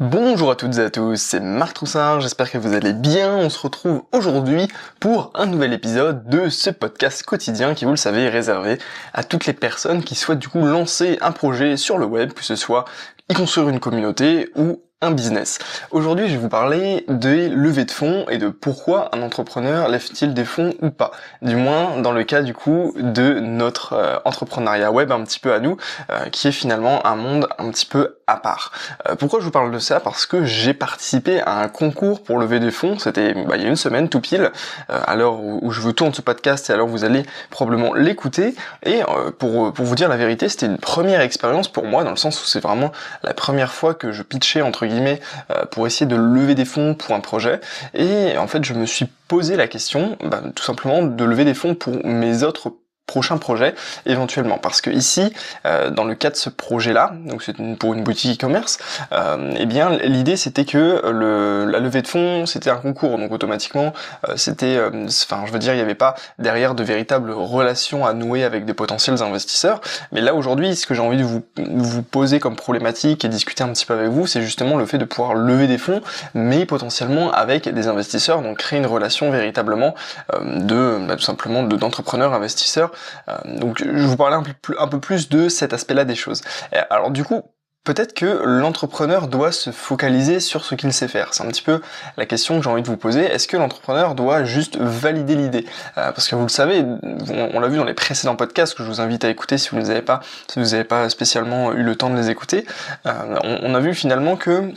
Bonjour 0.00 0.50
à 0.50 0.56
toutes 0.56 0.76
et 0.78 0.80
à 0.80 0.90
tous, 0.90 1.14
c'est 1.14 1.38
Marc 1.38 1.74
Troussard, 1.74 2.20
j'espère 2.20 2.50
que 2.50 2.58
vous 2.58 2.74
allez 2.74 2.92
bien. 2.92 3.36
On 3.36 3.48
se 3.48 3.60
retrouve 3.60 4.02
aujourd'hui 4.10 4.66
pour 4.98 5.30
un 5.36 5.46
nouvel 5.46 5.72
épisode 5.72 6.28
de 6.28 6.48
ce 6.48 6.70
podcast 6.70 7.22
quotidien 7.22 7.74
qui, 7.74 7.84
vous 7.84 7.92
le 7.92 7.96
savez, 7.96 8.24
est 8.24 8.28
réservé 8.28 8.78
à 9.12 9.22
toutes 9.22 9.46
les 9.46 9.52
personnes 9.52 10.02
qui 10.02 10.16
souhaitent 10.16 10.40
du 10.40 10.48
coup 10.48 10.66
lancer 10.66 11.16
un 11.20 11.30
projet 11.30 11.76
sur 11.76 11.96
le 11.96 12.06
web, 12.06 12.32
que 12.32 12.42
ce 12.42 12.56
soit 12.56 12.86
y 13.28 13.34
construire 13.34 13.68
une 13.68 13.78
communauté 13.78 14.50
ou 14.56 14.82
business. 15.10 15.58
Aujourd'hui, 15.90 16.28
je 16.28 16.32
vais 16.32 16.38
vous 16.38 16.48
parler 16.48 17.04
des 17.08 17.48
levées 17.48 17.84
de 17.84 17.90
fonds 17.90 18.26
et 18.28 18.38
de 18.38 18.48
pourquoi 18.48 19.10
un 19.14 19.22
entrepreneur 19.22 19.88
lève-t-il 19.88 20.34
des 20.34 20.44
fonds 20.44 20.74
ou 20.82 20.90
pas. 20.90 21.10
Du 21.42 21.56
moins, 21.56 22.00
dans 22.00 22.12
le 22.12 22.24
cas 22.24 22.42
du 22.42 22.54
coup 22.54 22.94
de 22.96 23.40
notre 23.40 23.94
euh, 23.94 24.16
entrepreneuriat 24.24 24.90
web 24.90 25.12
un 25.12 25.22
petit 25.24 25.40
peu 25.40 25.52
à 25.52 25.60
nous, 25.60 25.76
euh, 26.10 26.28
qui 26.30 26.48
est 26.48 26.52
finalement 26.52 27.06
un 27.06 27.16
monde 27.16 27.48
un 27.58 27.70
petit 27.70 27.86
peu 27.86 28.16
à 28.26 28.36
part. 28.36 28.72
Euh, 29.08 29.14
pourquoi 29.16 29.40
je 29.40 29.44
vous 29.44 29.50
parle 29.50 29.70
de 29.70 29.78
ça? 29.78 30.00
Parce 30.00 30.26
que 30.26 30.44
j'ai 30.44 30.74
participé 30.74 31.40
à 31.40 31.60
un 31.60 31.68
concours 31.68 32.22
pour 32.22 32.38
lever 32.38 32.60
des 32.60 32.70
fonds, 32.70 32.98
c'était 32.98 33.34
bah, 33.34 33.56
il 33.56 33.62
y 33.62 33.66
a 33.66 33.68
une 33.68 33.76
semaine 33.76 34.08
tout 34.08 34.20
pile, 34.20 34.50
à 34.88 35.16
l'heure 35.16 35.40
où, 35.40 35.70
je 35.70 35.90
tourne 35.90 36.14
ce 36.14 36.22
podcast 36.22 36.70
et 36.70 36.72
alors 36.72 36.88
vous 36.88 37.04
allez 37.04 37.24
probablement 37.50 37.94
l'écouter. 37.94 38.54
Et 38.84 39.02
pour, 39.38 39.72
pour 39.72 39.84
vous 39.84 39.94
dire 39.94 40.08
la 40.08 40.16
vérité, 40.16 40.48
c'était 40.48 40.66
une 40.66 40.78
première 40.78 41.20
expérience 41.20 41.68
pour 41.68 41.84
moi, 41.84 42.04
dans 42.04 42.10
le 42.10 42.16
sens 42.16 42.42
où 42.42 42.46
c'est 42.46 42.60
vraiment 42.60 42.92
la 43.22 43.34
première 43.34 43.72
fois 43.72 43.94
que 43.94 44.12
je 44.12 44.22
pitchais 44.22 44.62
entre 44.62 44.86
guillemets 44.86 44.93
euh, 45.50 45.64
pour 45.70 45.86
essayer 45.86 46.06
de 46.06 46.16
lever 46.16 46.54
des 46.54 46.64
fonds 46.64 46.94
pour 46.94 47.14
un 47.14 47.20
projet. 47.20 47.60
Et 47.94 48.36
en 48.36 48.46
fait, 48.46 48.64
je 48.64 48.74
me 48.74 48.86
suis 48.86 49.06
posé 49.28 49.56
la 49.56 49.68
question, 49.68 50.16
bah, 50.24 50.42
tout 50.54 50.64
simplement, 50.64 51.02
de 51.02 51.24
lever 51.24 51.44
des 51.44 51.54
fonds 51.54 51.74
pour 51.74 52.04
mes 52.04 52.42
autres 52.42 52.72
prochain 53.06 53.38
projet 53.38 53.74
éventuellement. 54.06 54.58
Parce 54.58 54.80
que 54.80 54.90
ici 54.90 55.32
euh, 55.66 55.90
dans 55.90 56.04
le 56.04 56.14
cas 56.14 56.30
de 56.30 56.36
ce 56.36 56.48
projet 56.48 56.92
là 56.92 57.12
donc 57.26 57.42
c'est 57.42 57.54
pour 57.78 57.94
une 57.94 58.02
boutique 58.02 58.38
e-commerce 58.38 58.78
euh, 59.12 59.52
eh 59.56 59.66
bien 59.66 59.90
l'idée 59.90 60.36
c'était 60.36 60.64
que 60.64 61.02
le, 61.10 61.66
la 61.66 61.80
levée 61.80 62.02
de 62.02 62.08
fonds 62.08 62.46
c'était 62.46 62.70
un 62.70 62.76
concours. 62.76 63.18
Donc 63.18 63.32
automatiquement 63.32 63.92
euh, 64.28 64.34
c'était 64.36 64.76
euh, 64.76 65.06
enfin 65.06 65.44
je 65.46 65.52
veux 65.52 65.58
dire 65.58 65.72
il 65.72 65.76
n'y 65.76 65.82
avait 65.82 65.94
pas 65.94 66.14
derrière 66.38 66.74
de 66.74 66.82
véritables 66.82 67.30
relations 67.30 68.06
à 68.06 68.12
nouer 68.12 68.44
avec 68.44 68.64
des 68.64 68.74
potentiels 68.74 69.22
investisseurs. 69.22 69.80
Mais 70.12 70.20
là 70.20 70.34
aujourd'hui 70.34 70.76
ce 70.76 70.86
que 70.86 70.94
j'ai 70.94 71.02
envie 71.02 71.18
de 71.18 71.24
vous, 71.24 71.42
vous 71.56 72.02
poser 72.02 72.40
comme 72.40 72.56
problématique 72.56 73.24
et 73.24 73.28
discuter 73.28 73.62
un 73.62 73.68
petit 73.68 73.86
peu 73.86 73.94
avec 73.94 74.08
vous 74.08 74.26
c'est 74.26 74.42
justement 74.42 74.76
le 74.76 74.86
fait 74.86 74.98
de 74.98 75.04
pouvoir 75.04 75.34
lever 75.34 75.66
des 75.66 75.78
fonds 75.78 76.00
mais 76.34 76.64
potentiellement 76.64 77.32
avec 77.32 77.68
des 77.68 77.86
investisseurs 77.88 78.42
donc 78.42 78.58
créer 78.58 78.78
une 78.78 78.86
relation 78.86 79.30
véritablement 79.30 79.94
euh, 80.34 80.60
de 80.60 80.98
bah, 81.06 81.16
tout 81.16 81.22
simplement 81.22 81.62
d'entrepreneurs 81.62 82.32
investisseurs 82.32 82.90
donc 83.44 83.78
je 83.78 83.90
vais 83.90 84.06
vous 84.06 84.16
parler 84.16 84.36
un 84.36 84.88
peu, 84.88 85.00
plus, 85.00 85.28
de 85.28 85.48
cet 85.48 85.72
aspect-là 85.72 86.04
des 86.04 86.14
choses. 86.14 86.42
Alors 86.90 87.10
du 87.10 87.24
coup, 87.24 87.42
Peut-être 87.84 88.14
que 88.14 88.42
l'entrepreneur 88.44 89.28
doit 89.28 89.52
se 89.52 89.70
focaliser 89.70 90.40
sur 90.40 90.64
ce 90.64 90.74
qu'il 90.74 90.90
sait 90.94 91.06
faire. 91.06 91.34
C'est 91.34 91.44
un 91.44 91.48
petit 91.48 91.60
peu 91.60 91.82
la 92.16 92.24
question 92.24 92.56
que 92.56 92.64
j'ai 92.64 92.70
envie 92.70 92.80
de 92.80 92.86
vous 92.86 92.96
poser. 92.96 93.24
Est-ce 93.24 93.46
que 93.46 93.58
l'entrepreneur 93.58 94.14
doit 94.14 94.42
juste 94.42 94.78
valider 94.78 95.34
l'idée? 95.34 95.66
Euh, 95.98 96.10
Parce 96.10 96.26
que 96.26 96.34
vous 96.34 96.44
le 96.44 96.48
savez, 96.48 96.82
on, 96.82 97.60
l'a 97.60 97.68
vu 97.68 97.76
dans 97.76 97.84
les 97.84 97.92
précédents 97.92 98.36
podcasts 98.36 98.74
que 98.74 98.82
je 98.82 98.88
vous 98.88 99.02
invite 99.02 99.22
à 99.26 99.28
écouter 99.28 99.58
si 99.58 99.68
vous 99.68 99.82
ne 99.82 100.00
pas, 100.00 100.20
si 100.48 100.60
vous 100.60 100.70
n'avez 100.70 100.84
pas 100.84 101.10
spécialement 101.10 101.74
eu 101.74 101.82
le 101.82 101.94
temps 101.94 102.08
de 102.08 102.16
les 102.16 102.30
écouter. 102.30 102.66
Euh, 103.04 103.36
on, 103.42 103.74
a 103.74 103.80
vu 103.80 103.94
finalement 103.94 104.36
que 104.36 104.72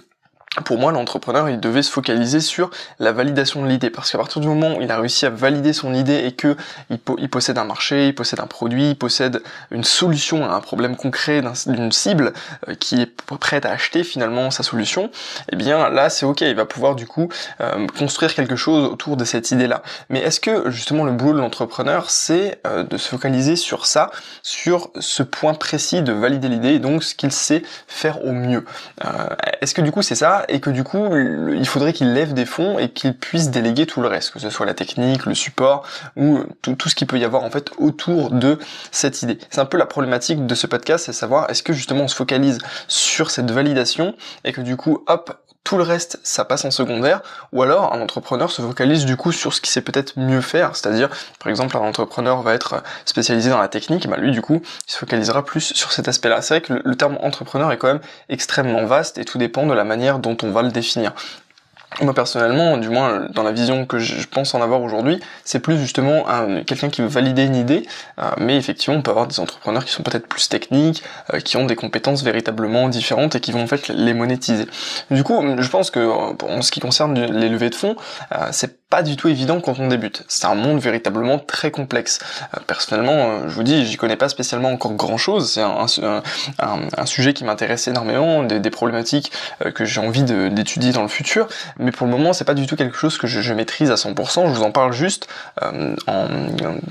pour 0.66 0.77
moi, 0.77 0.91
l'entrepreneur, 0.91 1.50
il 1.50 1.59
devait 1.59 1.83
se 1.83 1.91
focaliser 1.91 2.39
sur 2.39 2.69
la 3.00 3.11
validation 3.11 3.61
de 3.61 3.67
l'idée, 3.67 3.89
parce 3.89 4.11
qu'à 4.11 4.17
partir 4.17 4.41
du 4.41 4.47
moment 4.47 4.77
où 4.77 4.81
il 4.81 4.91
a 4.91 5.00
réussi 5.00 5.25
à 5.25 5.30
valider 5.30 5.73
son 5.73 5.94
idée 5.94 6.25
et 6.25 6.31
que 6.31 6.55
il, 6.89 7.30
possède 7.30 7.58
un 7.58 7.63
marché, 7.63 8.08
il 8.08 8.16
possède 8.16 8.39
un 8.39 8.47
produit, 8.47 8.91
il 8.91 8.95
possède 8.95 9.41
une 9.72 9.83
solution 9.83 10.45
à 10.45 10.55
un 10.55 10.61
problème 10.61 10.95
concret 10.95 11.41
d'une 11.67 11.91
cible 11.91 12.33
euh, 12.67 12.75
qui 12.75 13.02
est 13.02 13.22
prête 13.39 13.66
à 13.66 13.72
acheter 13.72 14.03
finalement 14.03 14.52
sa 14.52 14.63
solution, 14.63 15.11
eh 15.52 15.55
bien 15.55 15.89
là, 15.89 16.09
c'est 16.09 16.25
ok, 16.25 16.41
il 16.41 16.55
va 16.55 16.66
pouvoir 16.66 16.95
du 16.95 17.05
coup 17.05 17.30
euh, 17.61 17.85
construire 17.97 18.33
quelque 18.33 18.55
chose 18.55 18.85
autour 18.85 19.17
de 19.17 19.25
cette 19.25 19.52
idée-là. 19.52 19.83
Mais 20.09 20.19
est-ce 20.19 20.39
que 20.39 20.69
justement 20.72 21.03
le 21.03 21.11
boulot 21.11 21.33
de 21.33 21.39
l'entrepreneur, 21.39 22.09
c'est 22.09 22.59
euh, 22.66 22.83
de 22.83 22.97
se 22.97 23.09
focaliser 23.09 23.56
sur 23.56 23.85
ça, 23.85 24.09
sur 24.41 24.90
ce 25.00 25.23
point 25.23 25.53
précis 25.53 26.01
de 26.01 26.13
valider 26.13 26.47
l'idée, 26.47 26.69
et 26.69 26.79
donc 26.79 27.03
ce 27.03 27.13
qu'il 27.13 27.31
sait 27.31 27.63
faire 27.88 28.23
au 28.25 28.31
mieux? 28.31 28.66
Est-ce 29.62 29.73
que 29.73 29.81
du 29.81 29.91
coup 29.91 30.01
c'est 30.01 30.16
ça? 30.16 30.46
Et 30.50 30.59
que 30.59 30.69
du 30.69 30.84
coup 30.84 31.16
il 31.16 31.68
faudrait 31.68 31.94
qu'il 31.94 32.13
lève 32.13 32.34
des 32.34 32.46
fonds 32.46 32.80
et 32.80 32.90
qu'il 32.90 33.16
puisse 33.16 33.50
déléguer 33.50 33.85
tout 33.85 34.02
le 34.02 34.08
reste, 34.08 34.31
que 34.31 34.40
ce 34.40 34.50
soit 34.50 34.66
la 34.66 34.74
technique, 34.74 35.25
le 35.25 35.35
support 35.35 35.85
ou 36.16 36.40
tout, 36.62 36.75
tout 36.75 36.90
ce 36.90 36.96
qu'il 36.96 37.08
peut 37.08 37.18
y 37.18 37.25
avoir 37.25 37.44
en 37.44 37.50
fait 37.50 37.72
autour 37.78 38.31
de 38.31 38.59
cette 38.91 39.22
idée. 39.22 39.38
C'est 39.50 39.62
un 39.62 39.66
peu 39.66 39.78
la 39.78 39.85
problématique 39.85 40.46
de 40.46 40.56
ce 40.56 40.68
podcast, 40.68 41.06
c'est 41.06 41.13
savoir 41.13 41.50
est-ce 41.50 41.63
que 41.63 41.74
justement 41.74 42.03
on 42.03 42.08
se 42.08 42.16
focalise 42.16 42.59
sur 42.88 43.31
cette 43.31 43.52
validation 43.52 44.16
et 44.44 44.53
que 44.53 44.62
du 44.62 44.78
coup 44.78 45.03
hop 45.08 45.38
tout 45.67 45.75
le 45.75 45.83
reste 45.83 46.17
ça 46.23 46.45
passe 46.45 46.63
en 46.63 46.72
secondaire, 46.72 47.19
ou 47.51 47.61
alors 47.61 47.94
un 47.94 48.00
entrepreneur 48.00 48.50
se 48.50 48.61
focalise 48.61 49.03
du 49.03 49.17
coup 49.17 49.33
sur 49.33 49.53
ce 49.53 49.59
qu'il 49.59 49.69
sait 49.69 49.81
peut-être 49.81 50.17
mieux 50.17 50.39
faire, 50.39 50.78
c'est-à-dire 50.78 51.09
par 51.39 51.50
exemple 51.50 51.75
un 51.75 51.81
entrepreneur 51.81 52.41
va 52.41 52.53
être 52.53 52.81
spécialisé 53.03 53.50
dans 53.50 53.57
la 53.57 53.67
technique, 53.67 54.07
bah 54.07 54.16
lui 54.16 54.31
du 54.31 54.41
coup 54.41 54.61
il 54.63 54.91
se 54.91 54.97
focalisera 54.97 55.44
plus 55.44 55.73
sur 55.73 55.91
cet 55.91 56.07
aspect-là. 56.07 56.41
C'est 56.41 56.53
vrai 56.53 56.61
que 56.61 56.81
le 56.81 56.95
terme 56.95 57.17
entrepreneur 57.19 57.69
est 57.73 57.78
quand 57.78 57.88
même 57.88 58.00
extrêmement 58.29 58.85
vaste 58.85 59.17
et 59.17 59.25
tout 59.25 59.38
dépend 59.38 59.66
de 59.66 59.73
la 59.73 59.83
manière 59.83 60.19
dont 60.19 60.38
on 60.41 60.51
va 60.51 60.61
le 60.61 60.72
définir. 60.72 61.13
Moi 62.02 62.14
personnellement, 62.14 62.78
du 62.78 62.90
moins 62.90 63.28
dans 63.34 63.42
la 63.42 63.52
vision 63.52 63.86
que 63.86 63.98
je 63.98 64.28
pense 64.28 64.53
en 64.53 64.62
avoir 64.62 64.81
aujourd'hui, 64.84 65.20
c'est 65.44 65.59
plus 65.59 65.80
justement 65.80 66.25
quelqu'un 66.68 66.90
qui 66.90 67.02
veut 67.02 67.08
valider 67.08 67.44
une 67.46 67.56
idée, 67.56 67.88
euh, 68.20 68.30
mais 68.38 68.56
effectivement 68.56 69.00
on 69.00 69.02
peut 69.02 69.09
avoir 69.09 69.25
des 69.25 69.40
entrepreneurs 69.40 69.84
qui 69.84 69.92
sont 69.92 70.03
peut-être 70.03 70.28
plus 70.28 70.47
techniques, 70.47 71.02
euh, 71.34 71.40
qui 71.40 71.58
ont 71.58 71.66
des 71.66 71.76
compétences 71.76 72.24
véritablement 72.24 72.88
différentes 72.88 73.36
et 73.36 73.40
qui 73.40 73.52
vont 73.52 73.64
en 73.64 73.68
fait 73.68 73.88
les 73.88 74.14
monétiser. 74.14 74.68
Du 75.09 75.24
coup, 75.24 75.42
je 75.58 75.70
pense 75.70 75.90
que 75.90 76.08
en 76.08 76.62
ce 76.62 76.72
qui 76.72 76.81
concerne 76.81 77.20
les 77.20 77.50
levées 77.50 77.72
de 77.72 77.76
fonds, 77.76 77.96
euh, 78.31 78.50
c'est 78.52 78.78
pas 78.90 79.02
du 79.02 79.16
tout 79.16 79.28
évident 79.28 79.59
quand 79.59 79.80
on 79.80 79.88
débute. 79.88 80.24
C'est 80.28 80.46
un 80.46 80.56
monde 80.56 80.80
véritablement 80.80 81.40
très 81.40 81.72
complexe. 81.72 82.20
personnellement, 82.68 83.50
je 83.50 83.53
vous 83.53 83.64
dis, 83.64 83.86
j'y 83.86 83.97
connais 83.97 84.16
pas 84.16 84.30
spécialement 84.30 84.72
encore 84.72 84.94
grand 84.94 85.18
chose. 85.18 85.52
C'est 85.52 85.62
un, 85.62 87.06
sujet 87.06 87.34
qui 87.34 87.44
m'intéresse 87.44 87.88
énormément, 87.90 88.44
des 88.44 88.70
problématiques 88.70 89.31
que 89.76 89.84
j'ai 89.84 90.00
envie 90.00 90.24
d'étudier 90.24 90.94
dans 90.94 91.02
le 91.02 91.09
futur 91.09 91.50
mais 91.80 91.92
pour 91.92 92.08
le 92.08 92.12
moment 92.12 92.34
c'est 92.34 92.46
pas 92.46 92.54
du 92.54 92.66
tout 92.68 92.76
quelque 92.76 92.98
chose 92.98 93.18
que 93.18 93.28
je, 93.28 93.54
maîtrise 93.54 93.92
à 93.92 93.96
100%, 93.96 94.48
je 94.48 94.54
vous 94.54 94.64
en 94.64 94.72
parle 94.72 94.94
juste 94.94 95.28
euh, 95.64 95.96
en, 96.08 96.28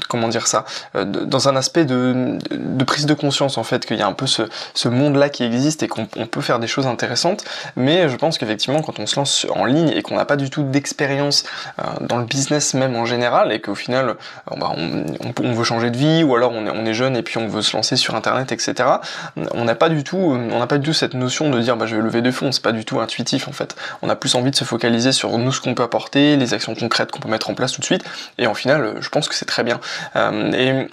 comment 0.09 0.29
dire 0.29 0.47
ça, 0.47 0.65
euh, 0.95 1.05
dans 1.05 1.49
un 1.49 1.57
aspect 1.57 1.85
de, 1.85 2.39
prise 2.87 3.07
de 3.07 3.15
conscience 3.15 3.59
en 3.59 3.65
fait, 3.65 3.87
qu'il 3.87 3.99
y 3.99 4.03
a 4.03 4.07
un 4.07 4.13
peu 4.13 4.27
ce, 4.27 4.89
monde-là 4.89 5.29
qui 5.29 5.43
existe 5.43 5.83
et 5.83 5.89
qu'on 5.89 6.07
peut 6.07 6.41
faire 6.41 6.59
des 6.61 6.69
choses 6.69 6.87
intéressantes, 6.87 7.45
mais 7.75 8.09
je 8.09 8.17
pense 8.17 8.39
qu'effectivement 8.39 8.83
quand 8.83 8.99
on 9.01 9.07
se 9.07 9.17
lance 9.17 9.47
en 9.55 9.65
ligne 9.65 9.91
et 9.91 10.03
qu'on 10.03 10.15
n'a 10.15 10.25
pas 10.25 10.37
du 10.37 10.51
tout 10.51 10.63
d'expérience 10.63 11.45
euh, 11.81 11.83
dans 12.01 12.19
le 12.19 12.25
business 12.25 12.75
même 12.75 12.97
en 12.97 13.05
général, 13.05 13.53
et 13.53 13.61
qu'au 13.61 13.75
final 13.75 14.15
bah, 14.57 14.73
on, 14.77 15.53
veut 15.53 15.65
changer 15.65 15.91
de 15.91 15.97
vie, 15.97 16.23
ou 16.23 16.35
alors 16.37 16.53
on 16.53 16.87
est, 16.87 16.95
jeune 16.95 17.17
et 17.17 17.23
puis 17.23 17.39
on 17.39 17.49
veut 17.49 17.63
se 17.63 17.77
lancer 17.77 17.97
sur 17.97 18.15
internet, 18.15 18.53
etc., 18.53 18.89
on 19.37 19.65
n'a 19.65 19.75
pas 19.75 19.89
du 19.89 20.05
tout, 20.05 20.39
pas 20.69 20.79
du 20.79 20.87
tout 20.87 20.93
cette 20.93 21.15
notion 21.15 21.51
de 21.51 21.61
dire 21.61 21.77
bah, 21.77 21.87
je 21.87 21.97
vais 21.97 22.03
lever 22.03 22.23
des 22.23 22.33
fonds, 22.33 22.53
c'est 22.53 22.63
pas 22.63 22.73
du 22.73 22.85
tout 22.85 23.01
intuitif 23.01 23.49
en 23.49 23.53
fait. 23.53 23.77
On 24.03 24.09
a 24.09 24.17
plus 24.17 24.35
envie 24.35 24.51
de 24.51 24.57
se 24.57 24.65
focaliser 24.65 24.75
sur 25.12 25.38
nous 25.38 25.53
ce 25.53 25.60
qu'on 25.60 25.75
peut 25.75 25.82
apporter, 25.82 26.37
les 26.37 26.54
actions 26.54 26.75
concrètes 26.75 27.10
qu'on 27.10 27.20
peut 27.20 27.28
mettre 27.28 27.50
en 27.50 27.54
place 27.54 27.72
tout 27.72 27.81
de 27.81 27.87
suite, 27.87 28.04
et 28.38 28.47
en 28.47 28.54
final, 28.54 28.97
je 29.00 29.09
pense 29.09 29.28
que 29.28 29.34
c'est 29.34 29.44
très 29.44 29.64
bien. 29.64 29.81
Euh, 30.16 30.53
et 30.53 30.88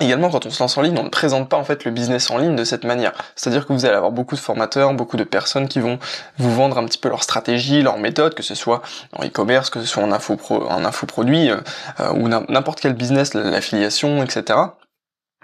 Également, 0.00 0.30
quand 0.30 0.46
on 0.46 0.50
se 0.50 0.62
lance 0.62 0.78
en 0.78 0.82
ligne, 0.82 0.96
on 0.98 1.04
ne 1.04 1.10
présente 1.10 1.50
pas 1.50 1.58
en 1.58 1.64
fait 1.64 1.84
le 1.84 1.90
business 1.90 2.30
en 2.30 2.38
ligne 2.38 2.56
de 2.56 2.64
cette 2.64 2.84
manière. 2.84 3.12
C'est-à-dire 3.36 3.66
que 3.66 3.74
vous 3.74 3.84
allez 3.84 3.94
avoir 3.94 4.10
beaucoup 4.10 4.34
de 4.34 4.40
formateurs, 4.40 4.94
beaucoup 4.94 5.18
de 5.18 5.24
personnes 5.24 5.68
qui 5.68 5.80
vont 5.80 5.98
vous 6.38 6.50
vendre 6.50 6.78
un 6.78 6.86
petit 6.86 6.96
peu 6.96 7.10
leur 7.10 7.22
stratégie, 7.22 7.82
leur 7.82 7.98
méthode, 7.98 8.34
que 8.34 8.42
ce 8.42 8.54
soit 8.54 8.80
en 9.12 9.22
e-commerce, 9.22 9.68
que 9.68 9.80
ce 9.80 9.86
soit 9.86 10.02
en 10.02 10.10
info 10.10 10.38
infoproduit 10.70 11.50
euh, 11.50 11.58
euh, 12.00 12.10
ou 12.14 12.28
n'importe 12.28 12.80
quel 12.80 12.94
business, 12.94 13.34
l'affiliation, 13.34 14.22
etc 14.22 14.58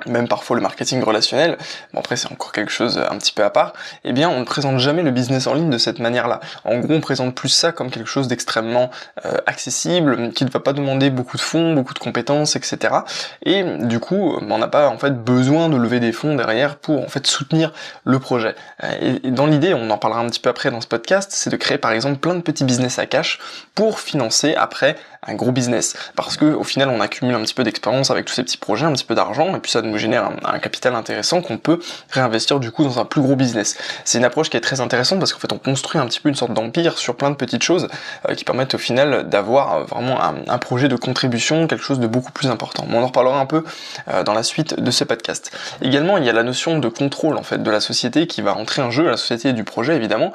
même 0.07 0.29
parfois 0.29 0.57
le 0.57 0.63
marketing 0.63 1.03
relationnel, 1.03 1.59
bon 1.93 2.01
après 2.01 2.17
c'est 2.17 2.31
encore 2.31 2.53
quelque 2.53 2.71
chose 2.71 2.99
un 2.99 3.17
petit 3.19 3.33
peu 3.33 3.45
à 3.45 3.51
part, 3.51 3.73
eh 4.05 4.13
bien 4.13 4.29
on 4.29 4.41
ne 4.41 4.45
présente 4.45 4.79
jamais 4.79 5.03
le 5.03 5.11
business 5.11 5.47
en 5.47 5.55
ligne 5.55 5.71
de 5.71 5.79
cette 5.79 5.99
manière-là. 5.99 6.41
En 6.65 6.79
gros 6.79 6.95
on 6.95 7.01
présente 7.01 7.35
plus 7.35 7.49
ça 7.49 7.73
comme 7.73 7.91
quelque 7.91 8.09
chose 8.09 8.29
d'extrêmement 8.29 8.91
euh, 9.27 9.37
accessible, 9.47 10.33
qui 10.33 10.45
ne 10.45 10.51
va 10.51 10.61
pas 10.61 10.73
demander 10.73 11.11
beaucoup 11.11 11.37
de 11.37 11.43
fonds, 11.43 11.75
beaucoup 11.75 11.95
de 11.95 11.99
compétences, 11.99 12.57
etc. 12.57 12.95
Et 13.43 13.63
du 13.63 14.01
coup 14.01 14.39
on 14.41 14.59
n'a 14.59 14.69
pas 14.69 14.89
en 14.89 14.99
fait 14.99 15.13
besoin 15.13 15.69
de 15.69 15.77
lever 15.77 16.01
des 16.01 16.13
fonds 16.13 16.35
derrière 16.35 16.77
pour 16.77 17.03
en 17.03 17.09
fait 17.09 17.27
soutenir 17.27 17.73
le 18.05 18.19
projet. 18.19 18.55
Et 19.01 19.31
dans 19.31 19.47
l'idée, 19.47 19.75
on 19.75 19.91
en 19.91 19.99
parlera 19.99 20.21
un 20.21 20.27
petit 20.29 20.41
peu 20.41 20.51
après 20.51 20.71
dans 20.71 20.81
ce 20.81 20.87
podcast, 20.87 21.31
c'est 21.33 21.51
de 21.51 21.57
créer 21.57 21.79
par 21.79 21.93
exemple 21.93 22.19
plein 22.19 22.35
de 22.35 22.41
petits 22.41 22.65
business 22.65 22.99
à 22.99 23.07
cash 23.07 23.39
pour 23.75 24.01
financer 24.01 24.55
après 24.55 24.97
un 25.27 25.35
gros 25.35 25.53
business. 25.53 25.97
Parce 26.17 26.37
que 26.37 26.47
au 26.47 26.65
final, 26.65 26.89
on 26.89 27.01
accumule 27.01 27.35
un 27.35 27.41
petit 27.41 27.55
peu 27.55 27.65
d'expérience 27.65 28.11
avec 28.11 28.25
tous 28.25 28.35
ces 28.35 28.43
petits 28.43 28.57
projets, 28.57 28.87
un 28.87 28.93
petit 28.93 29.05
peu 29.05 29.15
d'argent, 29.15 29.55
et 29.55 29.59
puis 29.59 29.71
ça 29.71 29.83
nous 29.83 29.99
génère 29.99 30.31
un, 30.45 30.59
capital 30.59 30.95
intéressant 30.95 31.41
qu'on 31.41 31.59
peut 31.59 31.79
réinvestir 32.11 32.61
du 32.61 32.71
coup 32.71 32.85
dans 32.85 32.99
un 32.99 33.05
plus 33.05 33.21
gros 33.21 33.37
business. 33.37 33.77
C'est 34.05 34.19
une 34.19 34.25
approche 34.25 34.51
qui 34.51 34.57
est 34.57 34.61
très 34.61 34.81
intéressante 34.81 35.19
parce 35.19 35.33
qu'en 35.33 35.39
fait, 35.39 35.53
on 35.53 35.59
construit 35.59 36.01
un 36.01 36.07
petit 36.07 36.21
peu 36.21 36.29
une 36.29 36.35
sorte 36.35 36.53
d'empire 36.53 36.99
sur 36.99 37.17
plein 37.17 37.31
de 37.31 37.37
petites 37.37 37.63
choses 37.63 37.89
euh, 38.29 38.35
qui 38.35 38.45
permettent 38.45 38.75
au 38.75 38.79
final 38.79 39.29
d'avoir 39.29 39.75
euh, 39.75 39.85
vraiment 39.85 40.19
un, 40.21 40.59
projet 40.59 40.89
de 40.89 40.97
contribution, 40.97 41.67
quelque 41.67 41.85
chose 41.85 42.01
de 42.01 42.07
beaucoup 42.07 42.33
plus 42.33 42.49
important. 42.51 42.85
on 42.91 43.01
en 43.01 43.07
reparlera 43.07 43.39
un 43.41 43.47
peu 43.47 43.65
euh, 44.09 44.25
dans 44.25 44.35
la 44.35 44.43
suite 44.43 44.81
de 44.81 44.91
ce 44.91 45.05
podcast. 45.05 45.53
Également, 45.83 46.17
il 46.19 46.25
y 46.25 46.29
a 46.29 46.33
la 46.33 46.43
notion 46.43 46.79
de 46.79 46.89
contrôle 46.89 47.37
en 47.37 47.43
fait 47.43 47.63
de 47.63 47.71
la 47.71 47.81
société 47.81 48.27
qui 48.27 48.43
va 48.43 48.57
entrer 48.57 48.83
en 48.83 48.91
jeu, 48.91 49.05
la 49.05 49.17
société 49.17 49.53
du 49.53 49.65
projet 49.65 49.95
évidemment, 49.97 50.33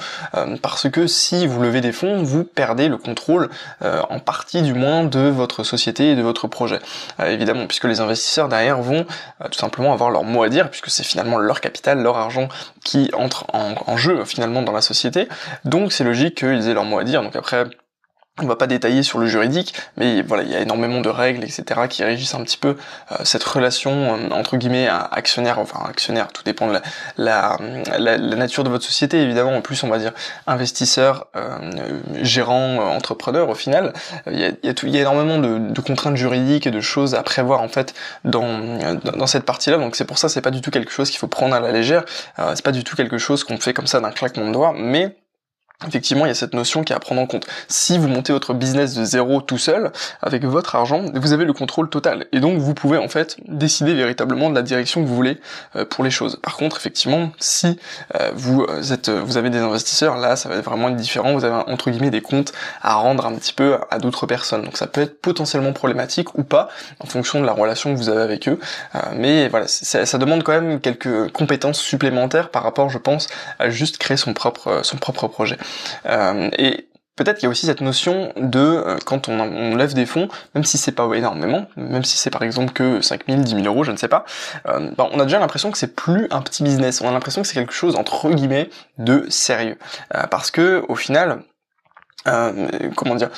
parce 0.62 0.90
que 0.90 1.08
si 1.08 1.46
vous 1.46 1.62
levez 1.62 1.82
des 1.82 1.92
fonds, 1.92 2.24
vous 2.24 2.44
perdez 2.44 2.88
le 2.88 2.98
contrôle 2.98 3.50
en 3.82 4.20
partie 4.20 4.62
du 4.62 4.73
moins 4.74 5.04
de 5.04 5.30
votre 5.30 5.64
société 5.64 6.12
et 6.12 6.16
de 6.16 6.22
votre 6.22 6.48
projet. 6.48 6.80
évidemment, 7.26 7.68
puisque 7.68 7.86
les 7.86 8.00
investisseurs 8.00 8.50
derrière 8.50 8.82
vont 8.82 9.06
tout 9.52 9.60
simplement 9.60 9.94
avoir 9.94 10.10
leur 10.10 10.24
mot 10.24 10.44
à 10.44 10.50
dire, 10.50 10.70
puisque 10.70 10.90
c'est 10.90 11.04
finalement 11.04 11.38
leur 11.38 11.62
capital, 11.62 12.02
leur 12.02 12.18
argent 12.18 12.48
qui 12.84 13.10
entre 13.14 13.46
en, 13.54 13.76
en 13.88 13.98
jeu 13.98 14.26
finalement 14.26 14.62
dans 14.62 14.72
la 14.72 14.82
société. 14.82 15.28
Donc 15.66 15.92
c'est 15.94 16.04
logique 16.04 16.36
qu'ils 16.36 16.68
aient 16.68 16.74
leur 16.74 16.86
mot 16.86 17.00
à 17.00 17.04
dire. 17.04 17.22
Donc 17.22 17.36
après, 17.36 17.66
on 18.42 18.48
va 18.48 18.56
pas 18.56 18.66
détailler 18.66 19.04
sur 19.04 19.20
le 19.20 19.28
juridique, 19.28 19.76
mais 19.96 20.24
voilà, 20.24 20.42
il 20.42 20.50
y 20.50 20.56
a 20.56 20.60
énormément 20.60 21.02
de 21.02 21.10
règles, 21.10 21.44
etc., 21.44 21.82
qui 21.88 22.04
régissent 22.04 22.34
un 22.34 22.44
petit 22.44 22.58
peu 22.58 22.78
euh, 23.12 23.18
cette 23.24 23.44
relation 23.44 23.92
euh, 23.92 24.30
entre 24.32 24.58
guillemets 24.58 24.88
actionnaire, 24.88 25.60
enfin 25.60 25.80
actionnaire, 25.88 26.30
tout 26.34 26.42
dépend 26.44 26.68
de 26.68 26.80
la, 27.18 27.58
la, 28.00 28.18
nature 28.18 28.64
de 28.64 28.70
votre 28.70 28.84
société, 28.84 29.22
évidemment. 29.22 29.56
En 29.56 29.62
plus, 29.62 29.84
on 29.84 29.88
va 29.88 30.00
dire 30.00 30.14
investisseur, 30.48 31.28
euh, 31.36 32.02
gérant, 32.24 32.78
entrepreneur. 32.96 33.50
Au 33.50 33.56
final, 33.56 33.94
il 34.26 34.40
y 34.40 34.46
a, 34.46 34.48
y, 34.64 34.70
a 34.70 34.74
y 34.84 34.98
a, 34.98 35.02
énormément 35.02 35.38
de, 35.38 35.60
de, 35.72 35.82
contraintes 35.82 36.18
juridiques 36.18 36.66
et 36.66 36.72
de 36.72 36.82
choses 36.82 37.14
à 37.14 37.22
prévoir 37.22 37.62
en 37.62 37.68
fait 37.68 37.94
dans 38.24 38.80
dans 39.16 39.28
cette 39.28 39.46
partie-là. 39.46 39.78
Donc 39.78 39.96
c'est 39.96 40.06
pour 40.06 40.18
ça, 40.18 40.28
c'est 40.28 40.42
pas 40.42 40.52
du 40.52 40.62
tout 40.62 40.72
quelque 40.72 40.92
chose 40.92 41.12
qu'il 41.12 41.20
faut 41.20 41.28
prendre 41.28 41.54
à 41.54 41.60
la 41.60 41.72
légère. 41.72 42.04
c'est 42.56 42.64
pas 42.64 42.72
du 42.72 42.84
tout 42.84 42.96
quelque 42.96 43.20
chose 43.20 43.44
qu'on 43.44 43.58
fait 43.58 43.74
comme 43.74 43.88
ça 43.88 44.00
d'un 44.00 44.12
claquement 44.12 44.48
de 44.48 44.54
doigts, 44.54 44.74
mais 44.76 45.18
effectivement, 45.88 46.26
il 46.26 46.30
y 46.30 46.32
a 46.32 46.36
cette 46.36 46.54
notion 46.54 46.84
qui 46.84 46.94
est 46.94 46.96
à 46.96 47.00
prendre 47.00 47.22
en 47.22 47.26
compte. 47.26 47.46
Si 47.68 47.98
vous 47.98 48.08
montez 48.08 48.34
votre 48.34 48.54
business 48.54 48.96
de 48.96 49.04
zéro 49.04 49.42
tout 49.42 49.58
seul, 49.58 49.92
avec 50.22 50.44
votre 50.46 50.76
argent, 50.76 51.06
vous 51.14 51.34
avez 51.34 51.46
le 51.46 51.54
contrôle 51.54 51.90
total. 51.90 52.26
Et 52.32 52.40
donc, 52.40 52.58
vous 52.60 52.74
pouvez 52.74 52.98
en 52.98 53.08
fait 53.08 53.38
décider 53.48 53.94
véritablement 53.94 54.50
de 54.50 54.56
la 54.56 54.62
direction 54.62 55.02
que 55.02 55.08
vous 55.08 55.16
voulez 55.16 55.40
euh, 55.76 55.86
pour 55.86 56.04
les 56.04 56.12
choses. 56.12 56.40
Par 56.42 56.58
contre, 56.58 56.78
effectivement, 56.78 57.32
si 57.40 57.80
euh, 58.20 58.32
vous 58.36 58.66
êtes, 58.92 59.10
vous 59.10 59.38
avez 59.38 59.50
des 59.50 59.60
investisseurs, 59.60 60.18
là, 60.18 60.36
ça 60.36 60.50
va 60.50 60.62
vraiment 60.62 60.90
être 60.90 60.96
différent. 60.96 61.34
Vous 61.34 61.46
avez 61.46 61.64
entre 61.72 61.92
guillemets 61.92 62.12
des 62.12 62.22
comptes 62.22 62.54
à 62.82 62.96
rendre 62.96 63.26
un 63.26 63.36
petit 63.36 63.54
peu 63.54 63.78
à 63.90 64.00
d'autres 64.00 64.26
personnes. 64.26 64.64
Donc, 64.64 64.78
ça 64.78 64.88
peut 64.88 65.02
être 65.02 65.22
potentiellement 65.22 65.74
problématique 65.74 66.38
ou 66.38 66.44
pas, 66.44 66.70
en 67.00 67.06
fonction 67.06 67.42
de 67.42 67.46
la 67.46 67.54
relation 67.54 67.94
que 67.94 67.98
vous 67.98 68.10
avez 68.10 68.22
avec 68.22 68.48
eux. 68.48 68.60
Euh, 68.96 69.00
mais 69.16 69.48
voilà, 69.50 69.68
ça 69.68 70.18
demande 70.18 70.44
quand 70.44 70.54
même 70.54 70.80
quelques 70.80 71.32
compétences 71.32 71.80
supplémentaires 71.80 72.50
par 72.50 72.64
rapport, 72.64 72.90
je 72.90 72.98
pense, 72.98 73.28
à 73.60 73.70
juste 73.70 73.98
créer 73.98 74.18
son 74.18 74.34
propre, 74.34 74.82
son 74.84 74.98
propre 74.98 75.28
projet. 75.28 75.58
Euh, 76.06 76.50
et 76.58 76.88
Peut-être 77.16 77.38
qu'il 77.38 77.44
y 77.44 77.46
a 77.46 77.52
aussi 77.52 77.68
cette 77.68 77.82
notion 77.82 78.34
de 78.38 78.58
euh, 78.58 78.98
quand 79.06 79.30
on, 79.30 79.76
lève 79.76 79.94
des 79.94 80.08
fonds, 80.08 80.30
même 80.56 80.64
si 80.64 80.80
c'est 80.80 80.94
pas 80.94 81.08
énormément, 81.14 81.68
même 81.76 82.04
si 82.04 82.18
c'est 82.18 82.32
par 82.32 82.42
exemple 82.42 82.74
que 82.74 83.02
5 83.02 83.26
000, 83.28 83.42
10 83.42 83.52
000 83.52 83.66
euros, 83.68 83.84
je 83.84 83.92
ne 83.92 83.98
sais 83.98 84.08
pas, 84.08 84.26
euh, 84.68 84.90
ben, 84.98 85.08
on 85.12 85.20
a 85.20 85.24
déjà 85.26 85.38
l'impression 85.38 85.70
que 85.70 85.78
c'est 85.78 85.96
plus 85.96 86.26
un 86.32 86.42
petit 86.42 86.64
business. 86.64 87.02
On 87.02 87.08
a 87.08 87.12
l'impression 87.12 87.44
que 87.44 87.48
c'est 87.48 87.54
quelque 87.54 87.72
chose 87.72 87.98
entre 87.98 88.32
guillemets 88.32 88.68
de 88.98 89.28
sérieux, 89.30 89.78
parce 90.32 90.50
que 90.50 90.84
au 90.88 90.96
final, 90.96 91.44
comment 92.96 93.14
dire, 93.14 93.30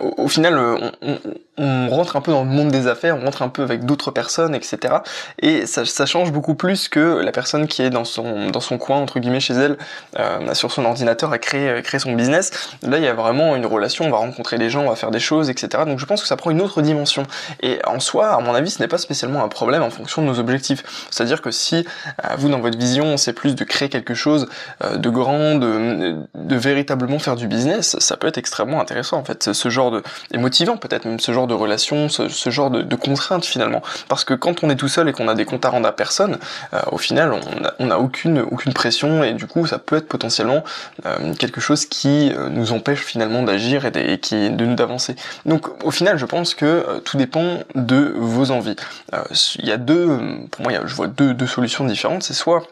au, 0.00 0.26
final, 0.26 0.58
on, 0.58 0.90
on 1.02 1.18
rentre 1.58 2.16
un 2.16 2.20
peu 2.20 2.32
dans 2.32 2.44
le 2.44 2.50
monde 2.50 2.68
des 2.68 2.86
affaires, 2.86 3.16
on 3.16 3.24
rentre 3.24 3.42
un 3.42 3.48
peu 3.48 3.62
avec 3.62 3.84
d'autres 3.84 4.10
personnes, 4.10 4.54
etc. 4.54 4.96
Et 5.40 5.66
ça, 5.66 5.84
ça, 5.84 6.06
change 6.06 6.32
beaucoup 6.32 6.54
plus 6.54 6.88
que 6.88 7.20
la 7.20 7.32
personne 7.32 7.66
qui 7.66 7.82
est 7.82 7.90
dans 7.90 8.04
son 8.04 8.50
dans 8.50 8.60
son 8.60 8.78
coin 8.78 8.98
entre 8.98 9.18
guillemets 9.18 9.40
chez 9.40 9.54
elle, 9.54 9.76
euh, 10.18 10.54
sur 10.54 10.70
son 10.70 10.84
ordinateur 10.84 11.32
à 11.32 11.38
créer 11.38 11.82
créer 11.82 11.98
son 11.98 12.12
business. 12.12 12.70
Là, 12.82 12.98
il 12.98 13.04
y 13.04 13.08
a 13.08 13.14
vraiment 13.14 13.56
une 13.56 13.66
relation, 13.66 14.06
on 14.06 14.10
va 14.10 14.18
rencontrer 14.18 14.58
des 14.58 14.70
gens, 14.70 14.82
on 14.82 14.88
va 14.88 14.96
faire 14.96 15.10
des 15.10 15.20
choses, 15.20 15.50
etc. 15.50 15.84
Donc 15.86 15.98
je 15.98 16.04
pense 16.06 16.22
que 16.22 16.28
ça 16.28 16.36
prend 16.36 16.50
une 16.50 16.60
autre 16.60 16.82
dimension. 16.82 17.24
Et 17.62 17.78
en 17.86 18.00
soi, 18.00 18.28
à 18.28 18.40
mon 18.40 18.54
avis, 18.54 18.70
ce 18.70 18.80
n'est 18.80 18.88
pas 18.88 18.98
spécialement 18.98 19.42
un 19.42 19.48
problème 19.48 19.82
en 19.82 19.90
fonction 19.90 20.22
de 20.22 20.26
nos 20.26 20.38
objectifs. 20.38 21.06
C'est-à-dire 21.10 21.42
que 21.42 21.50
si 21.50 21.86
euh, 22.24 22.28
vous 22.38 22.48
dans 22.48 22.60
votre 22.60 22.78
vision, 22.78 23.16
c'est 23.16 23.32
plus 23.32 23.54
de 23.54 23.64
créer 23.64 23.88
quelque 23.88 24.14
chose 24.14 24.48
euh, 24.84 24.96
de 24.96 25.10
grand, 25.10 25.56
de, 25.56 26.16
de 26.34 26.56
véritablement 26.56 27.18
faire 27.18 27.36
du 27.36 27.48
business, 27.48 27.96
ça 27.98 28.16
peut 28.16 28.26
être 28.26 28.38
extrêmement 28.38 28.80
intéressant 28.80 29.18
en 29.18 29.24
fait. 29.24 29.52
Ce 29.52 29.68
genre 29.68 29.90
de 29.90 30.02
et 30.32 30.38
motivant 30.38 30.76
peut-être 30.76 31.04
même 31.04 31.20
ce 31.20 31.32
genre 31.32 31.45
de 31.46 31.54
relations, 31.54 32.08
ce, 32.08 32.50
genre 32.50 32.70
de, 32.70 32.96
contraintes 32.96 33.44
finalement. 33.44 33.82
Parce 34.08 34.24
que 34.24 34.34
quand 34.34 34.64
on 34.64 34.70
est 34.70 34.76
tout 34.76 34.88
seul 34.88 35.08
et 35.08 35.12
qu'on 35.12 35.28
a 35.28 35.34
des 35.34 35.44
comptes 35.44 35.64
à 35.64 35.70
rendre 35.70 35.88
à 35.88 35.94
personne, 35.94 36.38
euh, 36.72 36.80
au 36.92 36.98
final 36.98 37.34
on 37.78 37.86
n'a 37.86 37.98
aucune, 37.98 38.40
aucune 38.40 38.72
pression 38.72 39.22
et 39.22 39.34
du 39.34 39.46
coup 39.46 39.66
ça 39.66 39.78
peut 39.78 39.96
être 39.96 40.08
potentiellement 40.08 40.64
euh, 41.04 41.34
quelque 41.34 41.60
chose 41.60 41.86
qui 41.86 42.32
euh, 42.32 42.48
nous 42.48 42.72
empêche 42.72 43.00
finalement 43.00 43.42
d'agir 43.42 43.84
et, 43.84 43.90
de 43.90 44.64
nous 44.64 44.74
d'avancer. 44.74 45.16
Donc 45.44 45.84
au 45.84 45.90
final 45.90 46.18
je 46.18 46.26
pense 46.26 46.54
que 46.54 47.00
tout 47.00 47.16
dépend 47.16 47.60
de 47.74 48.14
vos 48.16 48.50
envies. 48.50 48.76
Il 49.58 49.66
y 49.66 49.72
a 49.72 49.76
deux, 49.76 50.18
pour 50.50 50.62
moi 50.62 50.72
je 50.84 50.94
vois 50.94 51.06
deux, 51.06 51.34
deux 51.34 51.46
solutions 51.46 51.84
différentes. 51.84 52.22
C'est 52.22 52.34
soit 52.34 52.66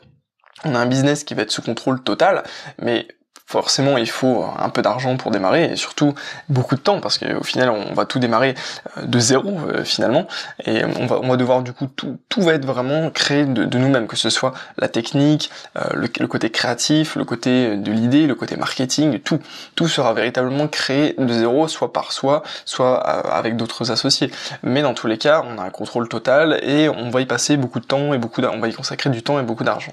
on 0.64 0.74
a 0.74 0.78
un 0.78 0.86
business 0.86 1.24
qui 1.24 1.34
va 1.34 1.42
être 1.42 1.50
sous 1.50 1.62
contrôle 1.62 2.02
total, 2.02 2.42
mais 2.80 3.06
forcément 3.46 3.98
il 3.98 4.08
faut 4.08 4.44
un 4.58 4.68
peu 4.70 4.80
d'argent 4.80 5.16
pour 5.16 5.30
démarrer 5.30 5.72
et 5.72 5.76
surtout 5.76 6.14
beaucoup 6.48 6.76
de 6.76 6.80
temps 6.80 7.00
parce 7.00 7.18
qu'au 7.18 7.44
final 7.44 7.68
on 7.68 7.92
va 7.92 8.06
tout 8.06 8.18
démarrer 8.18 8.54
euh, 8.96 9.02
de 9.04 9.18
zéro 9.18 9.58
euh, 9.68 9.84
finalement 9.84 10.26
et 10.64 10.82
on 10.84 11.06
va, 11.06 11.20
on 11.22 11.28
va 11.28 11.36
devoir 11.36 11.62
du 11.62 11.72
coup 11.72 11.86
tout, 11.86 12.18
tout 12.30 12.40
va 12.40 12.54
être 12.54 12.64
vraiment 12.64 13.10
créé 13.10 13.44
de, 13.44 13.64
de 13.64 13.78
nous-mêmes 13.78 14.06
que 14.06 14.16
ce 14.16 14.30
soit 14.30 14.54
la 14.78 14.88
technique, 14.88 15.50
euh, 15.76 15.82
le, 15.92 16.08
le, 16.18 16.26
côté 16.26 16.50
créatif, 16.50 17.16
le 17.16 17.24
côté 17.24 17.76
de 17.76 17.92
l'idée, 17.92 18.26
le 18.26 18.34
côté 18.34 18.56
marketing, 18.56 19.18
tout 19.20 19.40
tout 19.74 19.88
sera 19.88 20.14
véritablement 20.14 20.66
créé 20.66 21.14
de 21.18 21.32
zéro 21.32 21.68
soit 21.68 21.92
par 21.92 22.12
soi, 22.12 22.42
soit 22.64 22.98
avec 22.98 23.56
d'autres 23.56 23.90
associés. 23.92 24.30
Mais 24.62 24.80
dans 24.80 24.94
tous 24.94 25.06
les 25.06 25.18
cas 25.18 25.44
on 25.46 25.58
a 25.58 25.62
un 25.62 25.70
contrôle 25.70 26.08
total 26.08 26.60
et 26.62 26.88
on 26.88 27.10
va 27.10 27.20
y 27.20 27.26
passer 27.26 27.58
beaucoup 27.58 27.80
de 27.80 27.86
temps 27.86 28.14
et 28.14 28.18
beaucoup 28.18 28.40
on 28.42 28.58
va 28.58 28.68
y 28.68 28.72
consacrer 28.72 29.10
du 29.10 29.22
temps 29.22 29.38
et 29.38 29.42
beaucoup 29.42 29.64
d'argent. 29.64 29.92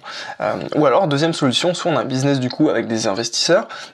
ou 0.75 0.85
alors 0.85 1.07
deuxième 1.07 1.33
solution, 1.33 1.73
soit 1.73 1.91
on 1.91 1.97
a 1.97 2.01
un 2.01 2.05
business 2.05 2.39
du 2.39 2.49
coup 2.49 2.69
avec 2.69 2.87
des 2.87 3.07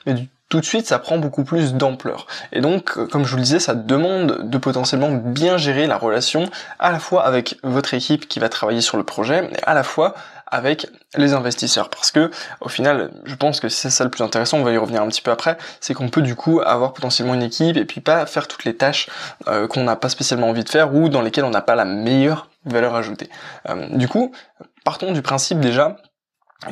mais 0.06 0.14
tout 0.48 0.60
de 0.60 0.64
suite 0.64 0.86
ça 0.86 0.98
prend 0.98 1.18
beaucoup 1.18 1.44
plus 1.44 1.74
d'ampleur. 1.74 2.26
Et 2.52 2.60
donc, 2.60 2.96
euh, 2.96 3.06
comme 3.06 3.24
je 3.24 3.30
vous 3.30 3.36
le 3.36 3.42
disais, 3.42 3.60
ça 3.60 3.74
demande 3.74 4.48
de 4.48 4.58
potentiellement 4.58 5.10
bien 5.10 5.58
gérer 5.58 5.86
la 5.86 5.98
relation 5.98 6.48
à 6.78 6.90
la 6.90 6.98
fois 6.98 7.24
avec 7.24 7.58
votre 7.62 7.94
équipe 7.94 8.28
qui 8.28 8.40
va 8.40 8.48
travailler 8.48 8.80
sur 8.80 8.96
le 8.96 9.04
projet, 9.04 9.50
et 9.52 9.64
à 9.64 9.74
la 9.74 9.82
fois 9.82 10.14
avec 10.50 10.86
les 11.16 11.34
investisseurs 11.34 11.90
parce 11.90 12.10
que 12.10 12.30
au 12.60 12.68
final 12.68 13.10
je 13.24 13.34
pense 13.34 13.60
que 13.60 13.68
c'est 13.68 13.90
ça 13.90 14.04
le 14.04 14.10
plus 14.10 14.22
intéressant 14.22 14.58
on 14.58 14.64
va 14.64 14.72
y 14.72 14.76
revenir 14.76 15.02
un 15.02 15.08
petit 15.08 15.20
peu 15.20 15.30
après 15.30 15.58
c'est 15.80 15.94
qu'on 15.94 16.08
peut 16.08 16.22
du 16.22 16.34
coup 16.34 16.60
avoir 16.64 16.92
potentiellement 16.92 17.34
une 17.34 17.42
équipe 17.42 17.76
et 17.76 17.84
puis 17.84 18.00
pas 18.00 18.24
faire 18.26 18.48
toutes 18.48 18.64
les 18.64 18.74
tâches 18.74 19.08
euh, 19.46 19.66
qu'on 19.66 19.84
n'a 19.84 19.96
pas 19.96 20.08
spécialement 20.08 20.48
envie 20.48 20.64
de 20.64 20.68
faire 20.68 20.94
ou 20.94 21.08
dans 21.08 21.20
lesquelles 21.20 21.44
on 21.44 21.50
n'a 21.50 21.60
pas 21.60 21.74
la 21.74 21.84
meilleure 21.84 22.48
valeur 22.64 22.94
ajoutée 22.94 23.28
euh, 23.68 23.88
du 23.90 24.08
coup 24.08 24.32
partons 24.84 25.12
du 25.12 25.22
principe 25.22 25.60
déjà 25.60 25.96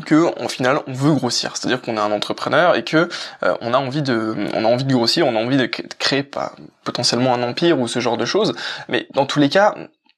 que 0.05 0.15
au 0.43 0.49
final 0.49 0.81
on 0.87 0.93
veut 0.93 1.13
grossir, 1.13 1.57
c'est-à-dire 1.57 1.81
qu'on 1.81 1.97
est 1.97 2.01
un 2.01 2.11
entrepreneur 2.11 2.75
et 2.75 2.83
que 2.83 3.09
euh, 3.45 3.55
on 3.61 3.73
a 3.73 3.79
envie 3.79 4.03
de 4.03 4.35
on 4.55 4.65
a 4.65 4.69
envie 4.69 4.85
de 4.85 4.93
grossir, 4.93 5.27
on 5.27 5.37
a 5.37 5.39
envie 5.39 5.57
de 5.57 5.67
créer 5.67 6.29
potentiellement 6.85 7.35
un 7.35 7.43
empire 7.43 7.79
ou 7.79 7.87
ce 7.87 8.01
genre 8.01 8.17
de 8.17 8.25
choses, 8.25 8.55
mais 8.89 9.07
dans 9.15 9.27
tous 9.27 9.39
les 9.39 9.49
cas 9.49 9.75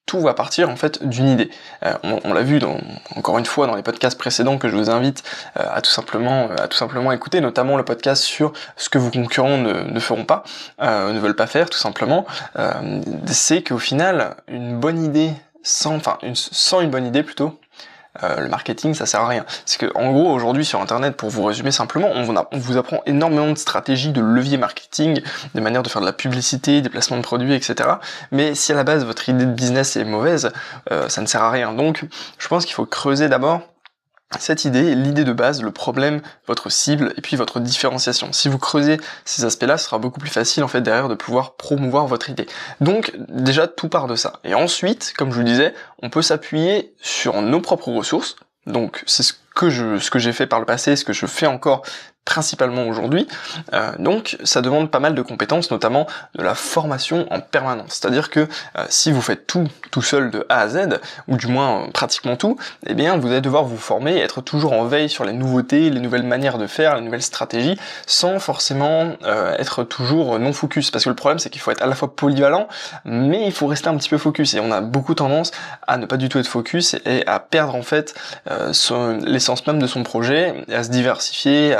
tout 0.07 0.21
va 0.21 0.33
partir 0.33 0.71
en 0.71 0.75
fait 0.75 1.07
d'une 1.07 1.27
idée. 1.27 1.51
Euh, 1.85 1.93
on, 2.01 2.33
l'a 2.33 2.41
vu 2.41 2.57
dans, 2.57 2.79
encore 3.15 3.37
une 3.37 3.45
fois 3.45 3.67
dans 3.67 3.75
les 3.75 3.83
podcasts 3.83 4.17
précédents 4.17 4.57
que 4.57 4.67
je 4.67 4.75
vous 4.75 4.89
invite 4.89 5.21
euh, 5.59 5.63
à 5.71 5.81
tout 5.81 5.91
simplement 5.91 6.49
à 6.57 6.67
tout 6.67 6.77
simplement 6.77 7.11
écouter, 7.11 7.39
notamment 7.39 7.77
le 7.77 7.85
podcast 7.85 8.23
sur 8.23 8.53
ce 8.75 8.89
que 8.89 8.97
vos 8.97 9.11
concurrents 9.11 9.59
ne, 9.59 9.83
ne 9.83 9.99
feront 9.99 10.25
pas, 10.25 10.43
ne 10.79 11.19
veulent 11.19 11.35
pas 11.35 11.45
faire 11.45 11.69
tout 11.69 11.77
simplement. 11.77 12.25
c'est 13.27 13.61
qu'au 13.61 13.77
final 13.77 14.35
une 14.47 14.79
bonne 14.79 15.03
idée 15.03 15.31
sans 15.61 15.95
enfin 15.95 16.17
une, 16.23 16.35
sans 16.35 16.81
une 16.81 16.89
bonne 16.89 17.05
idée 17.05 17.21
plutôt 17.21 17.59
euh, 18.23 18.39
le 18.39 18.49
marketing 18.49 18.93
ça 18.93 19.05
sert 19.05 19.21
à 19.21 19.27
rien. 19.27 19.45
C'est 19.65 19.79
que 19.79 19.91
en 19.95 20.11
gros 20.11 20.31
aujourd'hui 20.31 20.65
sur 20.65 20.81
internet, 20.81 21.15
pour 21.15 21.29
vous 21.29 21.43
résumer 21.43 21.71
simplement, 21.71 22.09
on 22.13 22.23
vous, 22.23 22.77
apprend 22.77 23.01
énormément 23.05 23.51
de 23.51 23.57
stratégies, 23.57 24.11
de 24.11 24.21
levier 24.21 24.57
marketing, 24.57 25.21
des 25.53 25.61
manières 25.61 25.83
de 25.83 25.89
faire 25.89 26.01
de 26.01 26.07
la 26.07 26.13
publicité, 26.13 26.81
des 26.81 26.89
placements 26.89 27.17
de 27.17 27.23
produits, 27.23 27.53
etc. 27.53 27.89
Mais 28.31 28.55
si 28.55 28.71
à 28.71 28.75
la 28.75 28.83
base 28.83 29.05
votre 29.05 29.29
idée 29.29 29.45
de 29.45 29.51
business 29.51 29.95
est 29.95 30.05
mauvaise, 30.05 30.51
euh, 30.91 31.07
ça 31.09 31.21
ne 31.21 31.27
sert 31.27 31.43
à 31.43 31.51
rien. 31.51 31.73
Donc 31.73 32.05
je 32.37 32.47
pense 32.47 32.65
qu'il 32.65 32.73
faut 32.73 32.85
creuser 32.85 33.29
d'abord 33.29 33.61
cette 34.37 34.65
idée, 34.65 34.93
l'idée 34.93 35.23
de 35.23 35.33
base, 35.33 35.63
le 35.63 35.71
problème, 35.71 36.21
votre 36.45 36.69
cible 36.69 37.13
et 37.17 37.21
puis 37.21 37.35
votre 37.35 37.59
différenciation. 37.59 38.31
Si 38.31 38.47
vous 38.47 38.59
creusez 38.59 38.97
ces 39.25 39.43
aspects-là, 39.43 39.77
ce 39.77 39.85
sera 39.85 39.97
beaucoup 39.97 40.19
plus 40.19 40.29
facile 40.29 40.63
en 40.63 40.67
fait 40.67 40.81
derrière 40.81 41.09
de 41.09 41.15
pouvoir 41.15 41.55
promouvoir 41.55 42.05
votre 42.05 42.29
idée. 42.29 42.45
Donc 42.79 43.11
déjà 43.27 43.67
tout 43.67 43.89
part 43.89 44.05
de 44.05 44.15
ça. 44.15 44.33
Et 44.43 44.53
ensuite, 44.53 45.13
comme 45.17 45.31
je 45.31 45.37
vous 45.37 45.43
disais, 45.43 45.73
on 46.03 46.11
peut 46.11 46.21
s'appuyer 46.21 46.93
sur 47.01 47.41
nos 47.41 47.59
propres 47.59 47.89
ressources. 47.89 48.35
Donc 48.67 49.03
c'est 49.07 49.23
ce 49.23 49.33
que 49.55 49.71
je 49.71 49.97
ce 49.97 50.11
que 50.11 50.19
j'ai 50.19 50.31
fait 50.31 50.45
par 50.45 50.59
le 50.59 50.65
passé, 50.65 50.95
ce 50.95 51.05
que 51.05 51.13
je 51.13 51.25
fais 51.25 51.47
encore 51.47 51.81
principalement 52.29 52.87
aujourd'hui. 52.87 53.27
Euh, 53.73 53.91
donc 53.97 54.37
ça 54.43 54.61
demande 54.61 54.91
pas 54.91 54.99
mal 54.99 55.15
de 55.15 55.23
compétences, 55.23 55.71
notamment 55.71 56.05
de 56.35 56.43
la 56.43 56.53
formation 56.53 57.25
en 57.33 57.39
permanence. 57.39 57.93
C'est-à-dire 57.95 58.29
que 58.29 58.41
euh, 58.41 58.85
si 58.87 59.11
vous 59.11 59.21
faites 59.21 59.47
tout 59.47 59.67
tout 59.89 60.03
seul 60.03 60.29
de 60.29 60.45
A 60.47 60.59
à 60.59 60.67
Z, 60.67 60.99
ou 61.27 61.37
du 61.37 61.47
moins 61.47 61.69
euh, 61.71 61.91
pratiquement 61.91 62.35
tout, 62.35 62.55
eh 62.85 62.93
bien 62.93 63.17
vous 63.17 63.29
allez 63.29 63.41
devoir 63.41 63.63
vous 63.63 63.77
former 63.77 64.17
et 64.17 64.19
être 64.19 64.41
toujours 64.41 64.73
en 64.73 64.85
veille 64.85 65.09
sur 65.09 65.25
les 65.25 65.33
nouveautés, 65.33 65.89
les 65.89 65.99
nouvelles 65.99 66.21
manières 66.23 66.59
de 66.59 66.67
faire, 66.67 66.95
les 66.97 67.01
nouvelles 67.01 67.23
stratégies, 67.23 67.79
sans 68.05 68.37
forcément 68.39 69.13
être 69.57 69.83
toujours 69.83 70.37
non 70.37 70.53
focus. 70.53 70.91
Parce 70.91 71.05
que 71.05 71.09
le 71.09 71.15
problème 71.15 71.39
c'est 71.39 71.49
qu'il 71.49 71.61
faut 71.61 71.71
être 71.71 71.81
à 71.81 71.87
la 71.87 71.95
fois 71.95 72.15
polyvalent, 72.15 72.67
mais 73.05 73.47
il 73.47 73.51
faut 73.51 73.65
rester 73.65 73.89
un 73.89 73.97
petit 73.97 74.09
peu 74.09 74.19
focus. 74.19 74.53
Et 74.53 74.59
on 74.59 74.71
a 74.71 74.81
beaucoup 74.81 75.15
tendance 75.15 75.49
à 75.87 75.97
ne 75.97 76.05
pas 76.05 76.17
du 76.17 76.29
tout 76.29 76.37
être 76.37 76.47
focus 76.47 76.95
et 77.05 77.25
à 77.25 77.39
perdre 77.39 77.73
en 77.73 77.81
fait 77.81 78.13
l'essence 79.25 79.65
même 79.65 79.79
de 79.79 79.87
son 79.87 80.03
projet, 80.03 80.63
et 80.67 80.75
à 80.75 80.83
se 80.83 80.91
diversifier, 80.91 81.75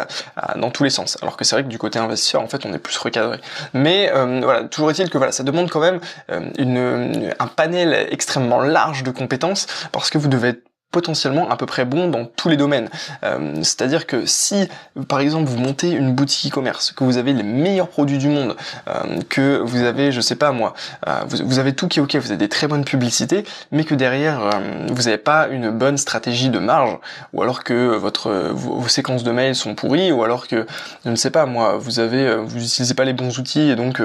dans 0.56 0.72
tous 0.72 0.84
les 0.84 0.90
sens. 0.90 1.18
Alors 1.22 1.38
que 1.38 1.44
c'est 1.44 1.56
vrai 1.56 1.64
que 1.64 1.70
du 1.70 1.78
côté 1.78 2.00
investisseur, 2.00 2.42
en 2.42 2.48
fait, 2.48 2.66
on 2.66 2.74
est 2.74 2.80
plus 2.80 2.98
recadré. 2.98 3.40
Mais 3.74 4.12
euh, 4.14 4.42
voilà, 4.44 4.64
toujours 4.64 4.92
est-il 4.92 5.10
que 5.10 5.18
voilà, 5.18 5.32
ça 5.32 5.44
demande 5.44 5.70
quand 5.70 5.80
même 5.80 6.00
euh, 6.32 6.50
une, 6.58 7.34
un 7.40 7.48
panel 7.48 8.08
extrêmement 8.12 8.62
large 8.62 9.04
de 9.04 9.12
compétences 9.12 9.68
parce 9.92 10.10
que 10.10 10.18
vous 10.18 10.28
devez 10.28 10.50
être 10.50 10.69
potentiellement 10.92 11.50
à 11.50 11.58
peu 11.58 11.66
près 11.66 11.86
bon 11.86 12.10
dans 12.10 12.26
tous 12.26 12.50
les 12.50 12.58
domaines. 12.58 12.90
Euh, 13.24 13.56
c'est-à-dire 13.58 14.08
que 14.08 14.26
si, 14.26 14.68
par 15.08 15.20
exemple, 15.20 15.48
vous 15.50 15.58
montez 15.58 15.92
une 15.92 16.14
boutique 16.14 16.52
e-commerce, 16.52 16.92
que 16.92 17.04
vous 17.04 17.18
avez 17.18 17.34
les 17.34 17.44
meilleurs 17.44 17.90
produits 17.90 18.18
du 18.18 18.28
monde, 18.28 18.56
euh, 18.88 19.20
que 19.30 19.60
vous 19.60 19.84
avez, 19.84 20.12
je 20.12 20.22
sais 20.22 20.36
pas 20.36 20.52
moi, 20.52 20.74
euh, 21.08 21.22
vous, 21.28 21.60
avez 21.60 21.74
tout 21.74 21.88
qui 21.88 22.00
est 22.00 22.02
ok, 22.02 22.16
vous 22.16 22.30
avez 22.30 22.38
des 22.38 22.50
très 22.50 22.68
bonnes 22.68 22.86
publicités, 22.86 23.44
mais 23.72 23.84
que 23.84 23.96
derrière 23.96 24.50
vous 24.88 25.04
n'avez 25.04 25.18
pas 25.18 25.48
une 25.48 25.70
bonne 25.72 25.98
stratégie 25.98 26.50
de 26.50 26.60
marge, 26.60 26.98
ou 27.34 27.44
alors 27.44 27.64
que 27.64 27.96
votre 27.96 28.32
vos, 28.52 28.88
séquences 28.88 29.24
de 29.24 29.32
mails 29.32 29.56
sont 29.56 29.76
pourries, 29.76 30.12
ou 30.12 30.24
alors 30.24 30.48
que 30.48 30.66
je 31.06 31.10
ne 31.10 31.16
sais 31.16 31.30
pas 31.30 31.46
moi, 31.46 31.78
vous 31.78 32.00
avez, 32.00 32.36
vous 32.38 32.64
utilisez 32.64 32.94
pas 32.94 33.06
les 33.06 33.14
bons 33.14 33.38
outils 33.38 33.70
et 33.70 33.76
donc 33.76 34.02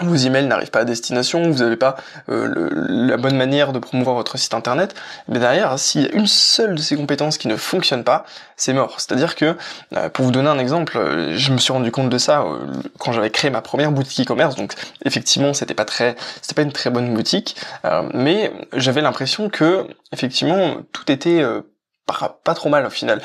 vos 0.00 0.14
emails 0.14 0.46
n'arrivent 0.46 0.70
pas 0.70 0.80
à 0.80 0.84
destination, 0.84 1.50
vous 1.50 1.58
n'avez 1.58 1.76
pas 1.76 1.96
euh, 2.30 2.70
la 2.88 3.16
bonne 3.18 3.36
manière 3.36 3.72
de 3.72 3.78
promouvoir 3.78 4.16
votre 4.16 4.38
site 4.38 4.54
internet, 4.54 4.94
mais 5.28 5.38
derrière, 5.38 5.78
s'il 5.78 6.02
y 6.02 6.06
a 6.06 6.12
une 6.12 6.26
seule 6.26 6.74
de 6.74 6.80
ces 6.80 6.96
compétences 6.96 7.36
qui 7.36 7.46
ne 7.48 7.56
fonctionne 7.56 8.02
pas, 8.02 8.24
c'est 8.56 8.72
mort. 8.72 9.00
C'est-à-dire 9.00 9.36
que, 9.36 9.56
euh, 9.94 10.08
pour 10.08 10.24
vous 10.24 10.30
donner 10.30 10.48
un 10.48 10.58
exemple, 10.58 10.96
euh, 10.96 11.36
je 11.36 11.52
me 11.52 11.58
suis 11.58 11.72
rendu 11.72 11.90
compte 11.90 12.08
de 12.08 12.18
ça 12.18 12.44
quand 12.98 13.12
j'avais 13.12 13.30
créé 13.30 13.50
ma 13.50 13.60
première 13.60 13.92
boutique 13.92 14.26
e-commerce, 14.26 14.56
donc 14.56 14.74
effectivement, 15.04 15.52
c'était 15.52 15.74
pas 15.74 15.84
très, 15.84 16.16
c'était 16.40 16.54
pas 16.54 16.62
une 16.62 16.72
très 16.72 16.90
bonne 16.90 17.12
boutique, 17.12 17.56
mais 18.14 18.52
j'avais 18.72 19.00
l'impression 19.00 19.50
que, 19.50 19.86
effectivement, 20.12 20.76
tout 20.92 21.10
était 21.10 21.44
pas, 22.06 22.40
pas 22.42 22.54
trop 22.54 22.68
mal 22.68 22.86
au 22.86 22.90
final. 22.90 23.20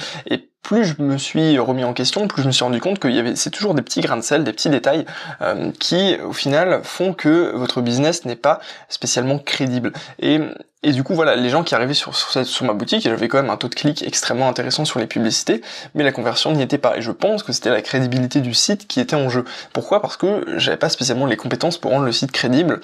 Plus 0.67 0.83
je 0.83 1.01
me 1.01 1.17
suis 1.17 1.57
remis 1.59 1.85
en 1.85 1.93
question, 1.93 2.27
plus 2.27 2.41
je 2.41 2.47
me 2.47 2.51
suis 2.51 2.65
rendu 2.65 2.81
compte 2.81 2.99
qu'il 2.99 3.11
y 3.11 3.19
avait, 3.19 3.37
c'est 3.37 3.51
toujours 3.51 3.73
des 3.73 3.81
petits 3.81 4.01
grains 4.01 4.17
de 4.17 4.21
sel, 4.21 4.43
des 4.43 4.51
petits 4.51 4.69
détails 4.69 5.05
euh, 5.41 5.71
qui, 5.79 6.17
au 6.17 6.33
final, 6.33 6.81
font 6.83 7.13
que 7.13 7.55
votre 7.55 7.79
business 7.79 8.25
n'est 8.25 8.35
pas 8.35 8.59
spécialement 8.89 9.39
crédible. 9.39 9.93
Et, 10.19 10.41
et 10.83 10.91
du 10.91 11.03
coup, 11.03 11.13
voilà, 11.13 11.37
les 11.37 11.49
gens 11.49 11.63
qui 11.63 11.73
arrivaient 11.73 11.93
sur, 11.93 12.13
sur, 12.13 12.45
sur 12.45 12.65
ma 12.65 12.73
boutique, 12.73 13.01
j'avais 13.01 13.29
quand 13.29 13.41
même 13.41 13.49
un 13.49 13.55
taux 13.55 13.69
de 13.69 13.75
clic 13.75 14.03
extrêmement 14.03 14.49
intéressant 14.49 14.83
sur 14.83 14.99
les 14.99 15.07
publicités, 15.07 15.61
mais 15.95 16.03
la 16.03 16.11
conversion 16.11 16.51
n'y 16.51 16.61
était 16.61 16.77
pas. 16.77 16.97
Et 16.97 17.01
je 17.01 17.11
pense 17.11 17.43
que 17.43 17.53
c'était 17.53 17.69
la 17.69 17.81
crédibilité 17.81 18.41
du 18.41 18.53
site 18.53 18.87
qui 18.87 18.99
était 18.99 19.15
en 19.15 19.29
jeu. 19.29 19.45
Pourquoi? 19.71 20.01
Parce 20.01 20.17
que 20.17 20.43
j'avais 20.57 20.75
pas 20.75 20.89
spécialement 20.89 21.27
les 21.27 21.37
compétences 21.37 21.77
pour 21.77 21.91
rendre 21.91 22.05
le 22.05 22.11
site 22.11 22.33
crédible 22.33 22.81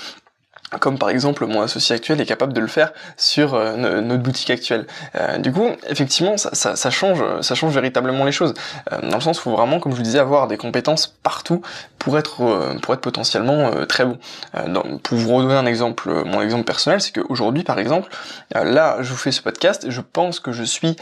comme 0.79 0.97
par 0.97 1.09
exemple 1.09 1.45
mon 1.45 1.61
associé 1.61 1.95
actuel 1.95 2.19
est 2.21 2.25
capable 2.25 2.53
de 2.53 2.59
le 2.59 2.67
faire 2.67 2.93
sur 3.17 3.53
euh, 3.53 4.01
notre 4.01 4.23
boutique 4.23 4.49
actuelle. 4.49 4.87
Euh, 5.15 5.37
du 5.37 5.51
coup, 5.51 5.69
effectivement, 5.89 6.37
ça, 6.37 6.89
change, 6.89 7.23
ça 7.41 7.55
change 7.55 7.73
véritablement 7.73 8.25
les 8.25 8.31
choses. 8.31 8.53
Euh, 8.91 8.99
dans 9.01 9.17
le 9.17 9.21
sens 9.21 9.45
où 9.45 9.51
vraiment, 9.51 9.79
comme 9.79 9.91
je 9.91 9.97
vous 9.97 10.03
disais, 10.03 10.19
avoir 10.19 10.47
des 10.47 10.57
compétences 10.57 11.07
partout 11.07 11.61
pour 11.99 12.17
être 12.17 12.77
pour 12.81 12.93
être 12.93 12.99
potentiellement 12.99 13.71
très 13.87 14.03
bon. 14.03 14.17
pour 15.03 15.17
vous 15.17 15.35
redonner 15.35 15.53
un 15.53 15.65
exemple, 15.65 16.23
mon 16.25 16.41
exemple 16.41 16.65
personnel, 16.65 16.99
c'est 16.99 17.13
qu'aujourd'hui, 17.13 17.63
par 17.63 17.79
exemple, 17.79 18.09
là, 18.53 18.97
je 18.99 19.09
vous 19.09 19.17
fais 19.17 19.31
ce 19.31 19.41
podcast, 19.41 19.85
je 19.89 20.01
pense 20.01 20.41
que 20.41 20.51
je 20.51 20.63
suis, 20.63 20.97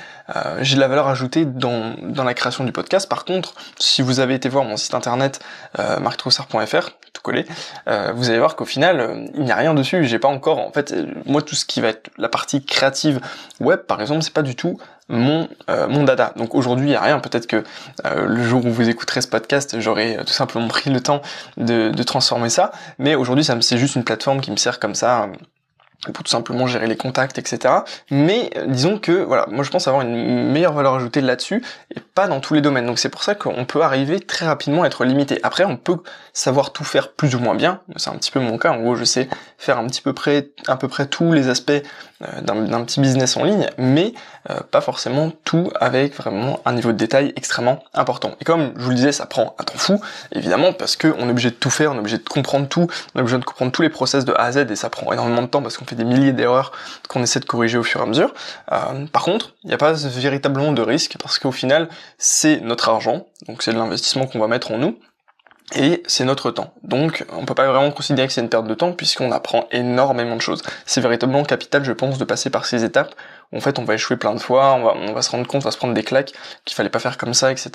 j'ai 0.59 0.75
de 0.75 0.79
la 0.79 0.87
valeur 0.87 1.07
ajoutée 1.07 1.45
dans 1.45 1.95
dans 2.03 2.23
la 2.23 2.35
création 2.35 2.63
du 2.65 2.71
podcast. 2.71 3.09
Par 3.09 3.25
contre, 3.25 3.55
si 3.79 4.03
vous 4.03 4.19
avez 4.19 4.35
été 4.35 4.47
voir 4.47 4.63
mon 4.63 4.77
site 4.77 4.93
internet 4.93 5.39
marctroussard.fr, 5.99 6.91
tout 7.13 7.21
collé, 7.23 7.47
vous 8.13 8.29
allez 8.29 8.39
voir 8.39 8.55
qu'au 8.55 8.65
final, 8.65 9.27
il 9.33 9.43
n'y 9.43 9.51
a 9.51 9.55
rien 9.61 9.73
dessus, 9.73 10.05
j'ai 10.05 10.19
pas 10.19 10.27
encore, 10.27 10.59
en 10.59 10.71
fait, 10.71 10.93
moi 11.25 11.41
tout 11.41 11.55
ce 11.55 11.65
qui 11.65 11.81
va 11.81 11.89
être 11.89 12.09
la 12.17 12.29
partie 12.29 12.63
créative 12.63 13.19
web 13.59 13.79
par 13.87 14.01
exemple, 14.01 14.21
c'est 14.21 14.33
pas 14.33 14.41
du 14.41 14.55
tout 14.55 14.77
mon 15.09 15.47
euh, 15.69 15.87
mon 15.87 16.03
dada. 16.03 16.33
Donc 16.37 16.55
aujourd'hui, 16.55 16.87
il 16.87 16.91
y 16.91 16.95
a 16.95 17.01
rien. 17.01 17.19
Peut-être 17.19 17.47
que 17.47 17.63
euh, 18.05 18.25
le 18.27 18.43
jour 18.43 18.65
où 18.65 18.69
vous 18.69 18.89
écouterez 18.89 19.21
ce 19.21 19.27
podcast, 19.27 19.79
j'aurai 19.79 20.17
tout 20.25 20.33
simplement 20.33 20.67
pris 20.67 20.89
le 20.89 21.01
temps 21.01 21.21
de, 21.57 21.89
de 21.89 22.03
transformer 22.03 22.49
ça. 22.49 22.71
Mais 22.97 23.15
aujourd'hui, 23.15 23.43
ça 23.43 23.57
c'est 23.59 23.77
juste 23.77 23.95
une 23.95 24.03
plateforme 24.03 24.41
qui 24.41 24.51
me 24.51 24.55
sert 24.55 24.79
comme 24.79 24.95
ça 24.95 25.29
pour 26.13 26.23
tout 26.23 26.31
simplement 26.31 26.65
gérer 26.67 26.87
les 26.87 26.97
contacts, 26.97 27.37
etc. 27.37 27.73
Mais 28.09 28.49
euh, 28.57 28.65
disons 28.67 28.97
que 28.97 29.11
voilà, 29.11 29.45
moi 29.49 29.63
je 29.63 29.69
pense 29.69 29.87
avoir 29.87 30.03
une 30.03 30.51
meilleure 30.51 30.73
valeur 30.73 30.95
ajoutée 30.95 31.21
là-dessus 31.21 31.63
et 31.95 31.99
pas 31.99 32.27
dans 32.27 32.39
tous 32.39 32.53
les 32.53 32.61
domaines. 32.61 32.87
Donc 32.87 32.99
c'est 32.99 33.09
pour 33.09 33.23
ça 33.23 33.35
qu'on 33.35 33.65
peut 33.65 33.81
arriver 33.81 34.19
très 34.19 34.45
rapidement 34.45 34.83
à 34.83 34.87
être 34.87 35.05
limité. 35.05 35.39
Après, 35.43 35.63
on 35.63 35.77
peut 35.77 35.97
savoir 36.33 36.73
tout 36.73 36.83
faire 36.83 37.11
plus 37.11 37.35
ou 37.35 37.39
moins 37.39 37.55
bien. 37.55 37.81
C'est 37.97 38.09
un 38.09 38.15
petit 38.15 38.31
peu 38.31 38.39
mon 38.39 38.57
cas. 38.57 38.71
En 38.71 38.81
gros, 38.81 38.95
je 38.95 39.03
sais 39.03 39.29
faire 39.57 39.77
un 39.77 39.85
petit 39.87 40.01
peu 40.01 40.13
près, 40.13 40.49
à 40.67 40.75
peu 40.75 40.87
près 40.87 41.05
tous 41.05 41.33
les 41.33 41.49
aspects 41.49 41.71
euh, 42.23 42.41
d'un 42.41 42.83
petit 42.83 42.99
business 42.99 43.35
en 43.37 43.43
ligne, 43.43 43.67
mais 43.77 44.13
euh, 44.49 44.59
pas 44.69 44.81
forcément 44.81 45.31
tout 45.43 45.71
avec 45.79 46.15
vraiment 46.15 46.59
un 46.65 46.73
niveau 46.73 46.91
de 46.91 46.97
détail 46.97 47.33
extrêmement 47.35 47.83
important. 47.93 48.35
Et 48.39 48.45
comme 48.45 48.73
je 48.75 48.83
vous 48.83 48.89
le 48.89 48.95
disais, 48.95 49.11
ça 49.11 49.25
prend 49.25 49.55
un 49.57 49.63
temps 49.63 49.77
fou, 49.77 49.99
évidemment, 50.31 50.71
parce 50.73 50.95
qu'on 50.95 51.27
est 51.27 51.31
obligé 51.31 51.49
de 51.49 51.55
tout 51.55 51.71
faire, 51.71 51.91
on 51.91 51.95
est 51.95 51.99
obligé 51.99 52.17
de 52.17 52.27
comprendre 52.27 52.67
tout, 52.67 52.87
on 53.15 53.19
est 53.19 53.21
obligé 53.21 53.37
de 53.39 53.43
comprendre 53.43 53.71
tous 53.71 53.81
les 53.81 53.89
process 53.89 54.23
de 54.25 54.33
A 54.33 54.43
à 54.43 54.51
Z, 54.51 54.69
et 54.69 54.75
ça 54.75 54.89
prend 54.89 55.11
énormément 55.11 55.41
de 55.41 55.47
temps 55.47 55.63
parce 55.63 55.77
qu'on 55.77 55.85
des 55.95 56.03
milliers 56.03 56.33
d'erreurs 56.33 56.71
qu'on 57.09 57.21
essaie 57.23 57.39
de 57.39 57.45
corriger 57.45 57.77
au 57.77 57.83
fur 57.83 57.99
et 58.01 58.03
à 58.03 58.07
mesure. 58.07 58.33
Euh, 58.71 59.05
par 59.11 59.23
contre, 59.23 59.55
il 59.63 59.67
n'y 59.67 59.73
a 59.73 59.77
pas 59.77 59.93
véritablement 59.93 60.71
de 60.71 60.81
risque, 60.81 61.17
parce 61.21 61.39
qu'au 61.39 61.51
final, 61.51 61.89
c'est 62.17 62.59
notre 62.61 62.89
argent, 62.89 63.27
donc 63.47 63.63
c'est 63.63 63.73
de 63.73 63.77
l'investissement 63.77 64.27
qu'on 64.27 64.39
va 64.39 64.47
mettre 64.47 64.71
en 64.71 64.77
nous, 64.77 64.97
et 65.75 66.03
c'est 66.05 66.25
notre 66.25 66.51
temps. 66.51 66.73
Donc 66.83 67.25
on 67.31 67.45
peut 67.45 67.55
pas 67.55 67.67
vraiment 67.71 67.91
considérer 67.91 68.27
que 68.27 68.33
c'est 68.33 68.41
une 68.41 68.49
perte 68.49 68.67
de 68.67 68.73
temps 68.73 68.91
puisqu'on 68.91 69.31
apprend 69.31 69.67
énormément 69.71 70.35
de 70.35 70.41
choses. 70.41 70.61
C'est 70.85 71.01
véritablement 71.01 71.43
capital 71.43 71.83
je 71.83 71.93
pense 71.93 72.17
de 72.17 72.25
passer 72.25 72.49
par 72.49 72.65
ces 72.65 72.83
étapes 72.83 73.15
en 73.55 73.59
fait 73.59 73.79
on 73.79 73.83
va 73.83 73.95
échouer 73.95 74.17
plein 74.17 74.33
de 74.33 74.39
fois, 74.39 74.73
on 74.73 75.13
va, 75.13 75.21
se 75.21 75.29
rendre 75.29 75.47
compte, 75.47 75.63
on 75.63 75.65
va 75.65 75.71
se 75.71 75.77
prendre 75.77 75.93
des 75.93 76.03
claques, 76.03 76.33
qu'il 76.65 76.75
fallait 76.75 76.89
pas 76.89 76.99
faire 76.99 77.17
comme 77.17 77.33
ça, 77.33 77.51
etc. 77.51 77.71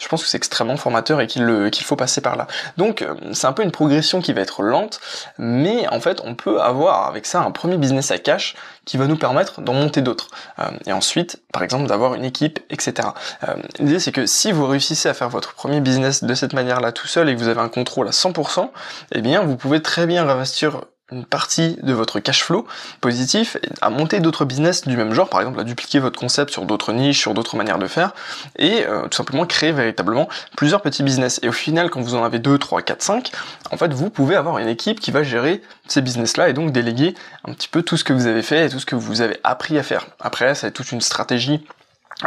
Je 0.00 0.08
pense 0.08 0.22
que 0.22 0.28
c'est 0.28 0.36
extrêmement 0.36 0.76
formateur 0.76 1.20
et 1.20 1.26
qu'il 1.26 1.84
faut 1.84 1.96
passer 1.96 2.20
par 2.20 2.36
là. 2.36 2.46
Donc 2.76 3.02
euh, 3.02 3.14
c'est 3.32 3.46
un 3.46 3.52
peu 3.52 3.62
une 3.62 3.70
progression 3.70 4.20
qui 4.20 4.32
va 4.32 4.40
être 4.40 4.62
lente, 4.62 5.00
mais 5.38 5.88
en 5.88 6.00
fait 6.00 6.20
on 6.24 6.34
peut 6.34 6.60
avoir 6.60 7.06
avec 7.06 7.26
ça 7.26 7.40
un 7.40 7.50
premier 7.50 7.76
business 7.76 8.10
à 8.10 8.18
cash 8.18 8.54
qui 8.84 8.96
va 8.96 9.06
nous 9.06 9.16
permettre 9.16 9.60
d'en 9.60 9.72
monter 9.72 10.00
d'autres. 10.00 10.28
Euh, 10.58 10.70
et 10.86 10.92
ensuite, 10.92 11.40
par 11.52 11.62
exemple, 11.62 11.86
d'avoir 11.86 12.14
une 12.14 12.24
équipe, 12.24 12.60
etc. 12.70 13.08
Euh, 13.48 13.54
L'idée 13.80 13.98
c'est 13.98 14.12
que 14.12 14.26
si 14.26 14.52
vous 14.52 14.66
réussissez 14.66 15.08
à 15.08 15.14
faire 15.14 15.28
votre 15.28 15.54
premier 15.54 15.80
business 15.80 16.22
de 16.22 16.34
cette 16.34 16.52
manière-là 16.52 16.92
tout 16.92 17.06
seul 17.06 17.28
et 17.28 17.34
que 17.34 17.40
vous 17.40 17.48
avez 17.48 17.60
un 17.60 17.68
contrôle 17.68 18.08
à 18.08 18.12
100%, 18.12 18.70
eh 19.12 19.20
bien 19.20 19.42
vous 19.42 19.56
pouvez 19.56 19.82
très 19.82 20.06
bien 20.06 20.28
investir 20.28 20.82
une 21.12 21.24
partie 21.24 21.78
de 21.82 21.92
votre 21.92 22.18
cash 22.18 22.42
flow 22.42 22.66
positif 23.00 23.56
à 23.80 23.90
monter 23.90 24.18
d'autres 24.18 24.44
business 24.44 24.86
du 24.86 24.96
même 24.96 25.12
genre, 25.12 25.28
par 25.28 25.40
exemple 25.40 25.60
à 25.60 25.64
dupliquer 25.64 26.00
votre 26.00 26.18
concept 26.18 26.50
sur 26.50 26.64
d'autres 26.64 26.92
niches, 26.92 27.20
sur 27.20 27.32
d'autres 27.32 27.56
manières 27.56 27.78
de 27.78 27.86
faire, 27.86 28.12
et 28.58 28.84
euh, 28.86 29.02
tout 29.02 29.16
simplement 29.16 29.46
créer 29.46 29.70
véritablement 29.70 30.28
plusieurs 30.56 30.82
petits 30.82 31.04
business. 31.04 31.38
Et 31.42 31.48
au 31.48 31.52
final, 31.52 31.90
quand 31.90 32.00
vous 32.00 32.16
en 32.16 32.24
avez 32.24 32.40
2, 32.40 32.58
3, 32.58 32.82
4, 32.82 33.02
5, 33.02 33.30
en 33.70 33.76
fait, 33.76 33.92
vous 33.92 34.10
pouvez 34.10 34.34
avoir 34.34 34.58
une 34.58 34.68
équipe 34.68 34.98
qui 34.98 35.12
va 35.12 35.22
gérer 35.22 35.62
ces 35.86 36.02
business-là 36.02 36.48
et 36.48 36.52
donc 36.52 36.72
déléguer 36.72 37.14
un 37.44 37.52
petit 37.52 37.68
peu 37.68 37.82
tout 37.82 37.96
ce 37.96 38.02
que 38.02 38.12
vous 38.12 38.26
avez 38.26 38.42
fait 38.42 38.66
et 38.66 38.68
tout 38.68 38.80
ce 38.80 38.86
que 38.86 38.96
vous 38.96 39.20
avez 39.20 39.38
appris 39.44 39.78
à 39.78 39.84
faire. 39.84 40.06
Après, 40.18 40.56
c'est 40.56 40.72
toute 40.72 40.90
une 40.90 41.00
stratégie 41.00 41.64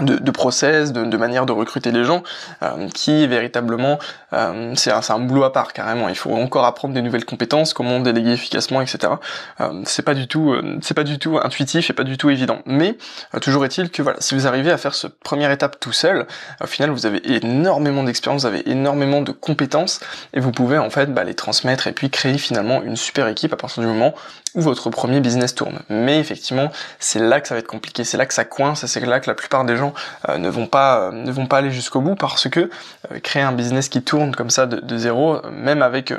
de, 0.01 0.17
de, 0.17 0.31
process, 0.31 0.93
de, 0.93 1.17
manière 1.17 1.46
de 1.46 1.51
recruter 1.51 1.91
les 1.91 2.03
gens, 2.03 2.24
euh, 2.62 2.88
qui 2.93 3.25
véritablement 3.27 3.98
euh, 4.34 4.74
c'est 4.75 4.91
un, 4.91 5.19
boulot 5.19 5.43
à 5.43 5.51
part 5.51 5.74
carrément. 5.74 6.10
Il 6.10 6.15
faut 6.15 6.34
encore 6.36 6.65
apprendre 6.65 6.93
des 6.93 7.01
nouvelles 7.01 7.25
compétences, 7.25 7.74
comment 7.74 8.00
déléguer 8.00 8.31
efficacement, 8.31 8.81
etc. 8.81 9.13
Euh, 9.60 9.81
c'est 9.86 10.03
pas 10.03 10.13
du 10.13 10.27
tout, 10.27 10.51
euh, 10.51 10.77
c'est 10.81 10.93
pas 10.93 11.03
du 11.03 11.17
tout 11.17 11.39
intuitif 11.41 11.89
et 11.89 11.93
pas 11.93 12.03
du 12.03 12.17
tout 12.17 12.29
évident. 12.29 12.60
Mais 12.65 12.98
toujours 13.41 13.65
est-il 13.65 13.89
que 13.89 14.01
voilà, 14.01 14.17
si 14.22 14.36
vous 14.36 14.48
arrivez 14.48 14.72
à 14.72 14.77
faire 14.77 14.93
cette 14.93 15.19
première 15.19 15.51
étape 15.51 15.79
tout 15.79 15.91
seul, 15.91 16.27
au 16.62 16.67
final 16.67 16.91
vous 16.91 17.05
avez 17.05 17.22
énormément 17.36 18.03
d'expérience, 18.03 18.41
vous 18.41 18.48
avez 18.48 18.69
énormément 18.69 19.22
de 19.22 19.31
compétences 19.31 20.00
et 20.34 20.39
vous 20.39 20.51
pouvez 20.51 20.77
en 20.77 20.89
fait 20.89 21.12
bah, 21.13 21.24
les 21.24 21.34
transmettre 21.34 21.88
et 21.88 21.93
puis 21.93 22.10
créer 22.10 22.38
finalement 22.38 22.84
une 22.84 22.96
super 22.96 23.27
équipe 23.27 23.53
à 23.53 23.58
partir 23.58 23.81
du 23.81 23.88
moment 23.88 24.13
où 24.56 24.62
votre 24.62 24.89
premier 24.89 25.20
business 25.20 25.56
tourne. 25.56 25.79
Mais 25.89 26.20
effectivement, 26.20 26.72
c'est 27.00 27.20
là 27.20 27.41
que 27.41 27.48
ça 27.48 27.56
va 27.56 27.60
être 27.60 27.68
compliqué, 27.68 28.03
c'est 28.03 28.18
là 28.18 28.25
que 28.25 28.34
ça 28.34 28.46
coince, 28.46 28.86
c'est 28.86 29.06
là 29.06 29.20
que 29.20 29.29
la 29.29 29.36
plupart 29.36 29.65
des 29.65 29.77
gens 29.77 29.94
euh, 30.27 30.38
ne 30.38 30.50
vont 30.50 30.68
pas 30.68 31.00
euh, 31.00 31.12
ne 31.12 31.32
vont 31.32 31.46
pas 31.46 31.58
aller 31.58 31.72
jusqu'au 31.72 32.01
bout 32.01 32.15
parce 32.15 32.50
que 32.50 32.70
euh, 33.12 33.20
créer 33.20 33.44
un 33.44 33.51
business 33.51 33.89
qui 33.89 34.01
tourne 34.01 34.36
comme 34.36 34.50
ça 34.50 34.65
de, 34.65 34.98
zéro, 34.98 35.41
même 35.51 35.82
avec 35.82 36.13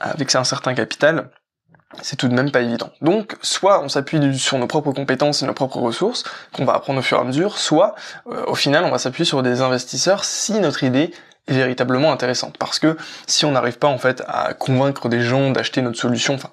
avec 0.00 0.34
un 0.34 0.44
certain 0.44 0.74
capital, 0.74 1.30
c'est 2.00 2.16
tout 2.16 2.28
de 2.28 2.34
même 2.34 2.50
pas 2.50 2.60
évident. 2.60 2.90
Donc, 3.02 3.36
soit 3.42 3.82
on 3.82 3.88
s'appuie 3.88 4.38
sur 4.38 4.58
nos 4.58 4.66
propres 4.66 4.92
compétences 4.92 5.42
et 5.42 5.46
nos 5.46 5.52
propres 5.52 5.78
ressources, 5.78 6.24
qu'on 6.52 6.64
va 6.64 6.74
apprendre 6.74 7.00
au 7.00 7.02
fur 7.02 7.18
et 7.18 7.20
à 7.20 7.24
mesure, 7.24 7.58
soit, 7.58 7.94
au 8.46 8.54
final, 8.54 8.84
on 8.84 8.90
va 8.90 8.96
s'appuyer 8.96 9.26
sur 9.26 9.42
des 9.42 9.60
investisseurs 9.60 10.24
si 10.24 10.54
notre 10.54 10.84
idée 10.84 11.12
est 11.48 11.52
véritablement 11.52 12.10
intéressante. 12.10 12.56
Parce 12.56 12.78
que 12.78 12.96
si 13.26 13.44
on 13.44 13.52
n'arrive 13.52 13.78
pas, 13.78 13.88
en 13.88 13.98
fait, 13.98 14.22
à 14.26 14.54
convaincre 14.54 15.10
des 15.10 15.20
gens 15.20 15.50
d'acheter 15.50 15.82
notre 15.82 15.98
solution, 15.98 16.34
enfin, 16.34 16.50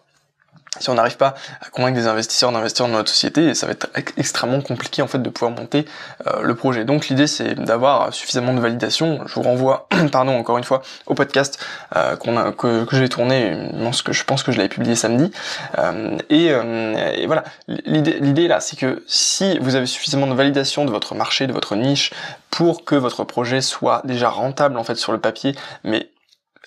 si 0.78 0.90
on 0.90 0.94
n'arrive 0.94 1.18
pas 1.18 1.34
à 1.62 1.70
convaincre 1.70 1.98
des 1.98 2.08
investisseurs 2.08 2.52
d'investir 2.52 2.86
dans 2.86 2.94
notre 2.94 3.10
société, 3.10 3.56
ça 3.56 3.66
va 3.66 3.72
être 3.72 3.90
extrêmement 4.18 4.62
compliqué 4.62 5.02
en 5.02 5.08
fait 5.08 5.20
de 5.20 5.30
pouvoir 5.30 5.52
monter 5.52 5.86
euh, 6.28 6.42
le 6.42 6.54
projet. 6.54 6.86
Donc 6.86 7.08
l'idée 7.08 7.26
c'est 7.26 7.56
d'avoir 7.56 8.14
suffisamment 8.14 8.54
de 8.54 8.60
validation. 8.60 9.22
Je 9.26 9.34
vous 9.34 9.42
renvoie, 9.42 9.88
pardon 10.12 10.38
encore 10.38 10.58
une 10.58 10.64
fois, 10.64 10.84
au 11.08 11.16
podcast 11.16 11.60
euh, 11.96 12.16
qu'on 12.16 12.38
a 12.38 12.52
que, 12.52 12.86
que 12.86 12.96
j'ai 12.96 13.10
tourné, 13.10 13.58
que 14.06 14.14
je 14.14 14.24
pense 14.24 14.44
que 14.44 14.52
je 14.52 14.58
l'avais 14.58 14.70
publié 14.70 14.96
samedi. 14.96 15.32
Euh, 15.80 16.18
et, 16.30 16.48
et, 16.48 17.26
voilà, 17.26 17.44
l'idée 17.68 18.20
l'idée 18.20 18.48
là, 18.48 18.60
c'est 18.60 18.78
que 18.78 19.04
si 19.08 19.58
vous 19.60 19.76
avez 19.76 19.88
suffisamment 19.88 20.28
de 20.28 20.34
validation 20.34 20.86
de 20.86 20.92
votre 20.92 21.16
marché, 21.16 21.48
de 21.48 21.54
votre 21.54 21.76
niche, 21.76 22.14
pour 22.52 22.86
que 22.86 22.96
votre 22.96 23.24
projet 23.24 23.62
soit 23.62 24.02
déjà 24.06 24.30
rentable 24.30 24.78
en 24.78 24.84
fait 24.84 24.96
sur 24.96 25.12
le 25.12 25.20
papier, 25.20 25.56
mais 25.84 26.10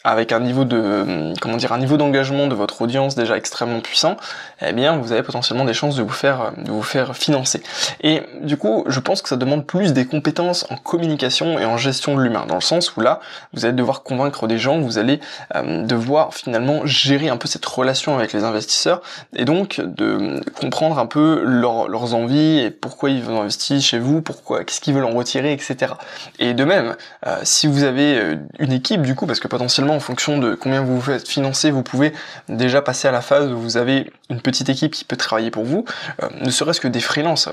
avec 0.04 0.32
un 0.32 0.40
niveau 0.40 0.64
de 0.64 1.32
comment 1.40 1.56
dire 1.56 1.72
un 1.72 1.78
niveau 1.78 1.96
d'engagement 1.96 2.46
de 2.46 2.54
votre 2.54 2.82
audience 2.82 3.14
déjà 3.14 3.36
extrêmement 3.36 3.80
puissant, 3.80 4.16
eh 4.60 4.72
bien 4.72 4.96
vous 4.96 5.12
avez 5.12 5.22
potentiellement 5.22 5.64
des 5.64 5.74
chances 5.74 5.96
de 5.96 6.02
vous 6.02 6.08
faire 6.08 6.52
de 6.56 6.70
vous 6.70 6.82
faire 6.82 7.16
financer. 7.16 7.62
Et 8.02 8.22
du 8.42 8.56
coup, 8.56 8.84
je 8.88 9.00
pense 9.00 9.22
que 9.22 9.28
ça 9.28 9.36
demande 9.36 9.66
plus 9.66 9.92
des 9.92 10.06
compétences 10.06 10.66
en 10.70 10.76
communication 10.76 11.58
et 11.58 11.64
en 11.64 11.76
gestion 11.76 12.16
de 12.16 12.22
l'humain 12.22 12.44
dans 12.46 12.56
le 12.56 12.60
sens 12.60 12.96
où 12.96 13.00
là, 13.00 13.20
vous 13.52 13.64
allez 13.64 13.74
devoir 13.74 14.02
convaincre 14.02 14.46
des 14.46 14.58
gens, 14.58 14.80
vous 14.80 14.98
allez 14.98 15.20
euh, 15.54 15.84
devoir 15.84 16.34
finalement 16.34 16.84
gérer 16.86 17.28
un 17.28 17.36
peu 17.36 17.48
cette 17.48 17.64
relation 17.64 18.16
avec 18.16 18.32
les 18.32 18.44
investisseurs 18.44 19.02
et 19.34 19.44
donc 19.44 19.80
de 19.80 20.40
comprendre 20.58 20.98
un 20.98 21.06
peu 21.06 21.42
leurs 21.44 22.14
envies 22.14 22.58
et 22.58 22.70
pourquoi 22.70 23.10
ils 23.10 23.22
veulent 23.22 23.36
investir 23.36 23.80
chez 23.80 23.98
vous, 23.98 24.22
pourquoi 24.22 24.64
qu'est-ce 24.64 24.80
qu'ils 24.80 24.94
veulent 24.94 25.04
en 25.04 25.10
retirer, 25.10 25.52
etc. 25.52 25.94
Et 26.38 26.54
de 26.54 26.64
même, 26.64 26.96
euh, 27.26 27.38
si 27.42 27.66
vous 27.66 27.84
avez 27.84 28.18
euh, 28.18 28.36
une 28.58 28.72
équipe 28.72 29.02
du 29.02 29.14
coup 29.14 29.26
parce 29.26 29.40
que 29.40 29.48
potentiellement 29.48 29.91
en 29.92 30.00
fonction 30.00 30.38
de 30.38 30.54
combien 30.54 30.82
vous 30.82 30.96
vous 30.96 31.12
faites 31.12 31.28
financer, 31.28 31.70
vous 31.70 31.82
pouvez 31.82 32.12
déjà 32.48 32.82
passer 32.82 33.08
à 33.08 33.10
la 33.10 33.20
phase 33.20 33.50
où 33.50 33.58
vous 33.58 33.76
avez 33.76 34.10
une 34.30 34.40
petite 34.40 34.68
équipe 34.68 34.92
qui 34.92 35.04
peut 35.04 35.16
travailler 35.16 35.50
pour 35.50 35.64
vous, 35.64 35.84
euh, 36.22 36.28
ne 36.40 36.50
serait-ce 36.50 36.80
que 36.80 36.88
des 36.88 37.00
freelances. 37.00 37.48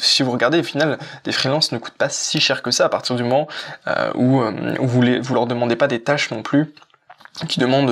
Si 0.00 0.22
vous 0.22 0.30
regardez, 0.30 0.60
au 0.60 0.62
final, 0.62 0.98
des 1.24 1.32
freelances 1.32 1.72
ne 1.72 1.78
coûtent 1.78 1.94
pas 1.94 2.08
si 2.08 2.40
cher 2.40 2.62
que 2.62 2.70
ça 2.70 2.84
à 2.84 2.88
partir 2.88 3.16
du 3.16 3.22
moment 3.22 3.48
euh, 3.86 4.10
où, 4.14 4.40
euh, 4.40 4.52
vous, 4.80 5.02
les, 5.02 5.18
vous 5.20 5.34
leur 5.34 5.46
demandez 5.46 5.76
pas 5.76 5.88
des 5.88 6.00
tâches 6.00 6.30
non 6.30 6.42
plus 6.42 6.72
qui 7.46 7.60
demande 7.60 7.88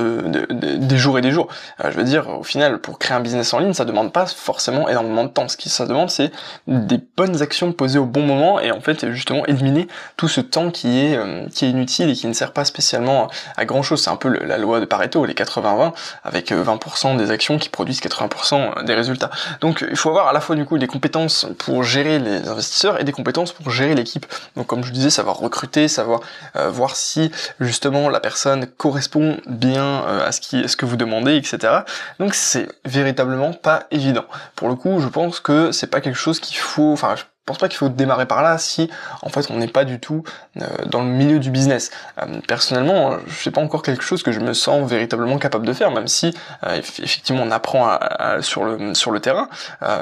des 0.51 0.97
jours 0.97 1.19
et 1.19 1.21
des 1.21 1.31
jours. 1.31 1.49
Euh, 1.85 1.91
je 1.91 1.97
veux 1.97 2.05
dire, 2.05 2.29
au 2.29 2.43
final, 2.43 2.79
pour 2.79 2.99
créer 2.99 3.17
un 3.17 3.21
business 3.21 3.53
en 3.55 3.59
ligne, 3.59 3.73
ça 3.73 3.85
demande 3.85 4.13
pas 4.13 4.27
forcément 4.27 4.89
énormément 4.89 5.25
de 5.25 5.29
temps. 5.29 5.49
Ce 5.49 5.57
qui 5.57 5.69
ça 5.69 5.87
demande, 5.87 6.11
c'est 6.11 6.33
des 6.67 7.01
bonnes 7.17 7.43
actions 7.43 7.73
posées 7.73 7.99
au 7.99 8.07
bon 8.07 8.23
moment 8.23 8.61
et 8.61 8.71
en 8.71 8.81
fait, 8.81 9.11
justement, 9.13 9.47
éliminer 9.47 9.89
tout 10.17 10.29
ce 10.29 10.41
temps 10.41 10.71
qui 10.71 11.01
est 11.01 11.17
euh, 11.17 11.47
qui 11.55 11.65
est 11.65 11.71
inutile 11.71 12.11
et 12.11 12.15
qui 12.15 12.27
ne 12.27 12.33
sert 12.33 12.53
pas 12.53 12.65
spécialement 12.65 13.29
à 13.57 13.65
grand 13.65 13.83
chose. 13.83 14.03
C'est 14.03 14.11
un 14.11 14.17
peu 14.17 14.29
la 14.29 14.59
loi 14.59 14.81
de 14.81 14.85
Pareto, 14.85 15.25
les 15.25 15.35
80-20, 15.35 15.93
avec 16.25 16.53
20% 16.53 17.15
euh, 17.15 17.19
des 17.19 17.31
actions 17.31 17.59
qui 17.59 17.69
produisent 17.69 18.01
80% 18.01 18.85
des 18.85 18.95
résultats. 18.95 19.31
Donc, 19.61 19.85
il 19.89 19.97
faut 19.97 20.11
avoir 20.11 20.29
à 20.29 20.33
la 20.33 20.41
fois 20.41 20.57
du 20.57 20.65
coup 20.65 20.79
des 20.79 20.87
compétences 20.87 21.47
pour 21.59 21.83
gérer 21.83 22.19
les 22.19 22.49
investisseurs 22.49 23.01
et 23.01 23.05
des 23.05 23.13
compétences 23.13 23.53
pour 23.53 23.71
gérer 23.71 23.95
l'équipe. 23.95 24.27
Donc, 24.57 24.67
comme 24.67 24.85
je 24.85 24.93
disais, 24.93 25.11
savoir 25.11 25.39
recruter, 25.39 25.89
savoir 25.89 26.21
voir 26.55 26.97
si 26.97 27.31
justement 27.61 28.09
la 28.09 28.21
personne 28.21 28.67
correspond 28.67 29.36
bien 29.47 30.05
euh, 30.07 30.27
à 30.27 30.33
ce, 30.33 30.41
qui, 30.41 30.69
ce 30.69 30.77
que 30.77 30.87
vous 30.87 30.97
demandez, 30.97 31.37
etc. 31.37 31.81
Donc 32.19 32.35
c'est 32.35 32.69
véritablement 32.85 33.53
pas 33.53 33.85
évident. 33.91 34.25
Pour 34.55 34.69
le 34.69 34.75
coup, 34.75 35.01
je 35.01 35.09
pense 35.09 35.41
que 35.41 35.73
c'est 35.73 35.87
pas 35.87 36.01
quelque 36.01 36.19
chose 36.19 36.41
qu'il 36.41 36.57
faut, 36.57 36.93
enfin, 36.93 37.17
je 37.17 37.25
pense 37.45 37.59
pas 37.59 37.69
qu'il 37.69 37.79
faut 37.79 37.89
démarrer 37.89 38.27
par 38.27 38.43
là 38.43 38.59
si 38.59 38.91
en 39.23 39.29
fait 39.29 39.51
on 39.51 39.57
n'est 39.59 39.69
pas 39.69 39.85
du 39.85 40.01
tout 40.01 40.25
euh, 40.61 40.67
dans 40.87 41.03
le 41.03 41.09
milieu 41.09 41.39
du 41.39 41.51
business. 41.51 41.91
Euh, 42.21 42.41
personnellement, 42.47 43.17
je 43.27 43.35
sais 43.43 43.51
pas 43.51 43.61
encore 43.61 43.83
quelque 43.83 44.03
chose 44.03 44.23
que 44.23 44.33
je 44.33 44.41
me 44.41 44.53
sens 44.53 44.89
véritablement 44.89 45.39
capable 45.39 45.67
de 45.67 45.73
faire, 45.73 45.91
même 45.91 46.09
si 46.09 46.35
effectivement 46.67 47.43
on 47.43 47.51
apprend 47.51 47.99
sur 48.41 48.65
le 48.65 48.95
sur 48.95 49.11
le 49.11 49.21
terrain. 49.21 49.49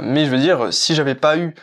mais 0.02 0.24
je 0.24 0.30
veux 0.30 0.38
dire, 0.38 0.72
si 0.72 0.94
j'avais 0.94 1.14
pas 1.14 1.36
eu 1.36 1.54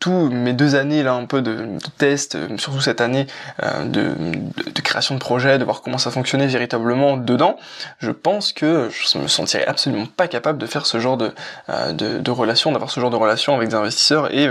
tous 0.00 0.30
mes 0.30 0.54
deux 0.54 0.74
années 0.74 1.02
là 1.02 1.12
un 1.12 1.26
peu 1.26 1.42
de, 1.42 1.68
test, 1.98 2.34
euh, 2.34 2.56
surtout 2.56 2.80
cette 2.80 3.00
année 3.00 3.26
euh, 3.62 3.84
de, 3.84 4.80
création 4.80 5.14
de 5.14 5.20
projet, 5.20 5.58
de 5.58 5.64
voir 5.64 5.82
comment 5.82 5.98
ça 5.98 6.10
fonctionnait 6.10 6.46
véritablement 6.46 7.18
dedans, 7.18 7.56
je 7.98 8.10
pense 8.10 8.52
que 8.52 8.88
je 8.90 9.18
me 9.18 9.28
sentirais 9.28 9.66
absolument 9.66 10.06
pas 10.06 10.26
capable 10.26 10.58
de 10.58 10.66
faire 10.66 10.86
ce 10.86 10.98
genre 10.98 11.18
de, 11.18 11.32
euh, 11.68 12.22
relation, 12.28 12.72
d'avoir 12.72 12.90
ce 12.90 12.98
genre 12.98 13.10
de 13.10 13.16
relation 13.16 13.54
avec 13.54 13.68
des 13.68 13.74
investisseurs 13.74 14.34
et 14.34 14.48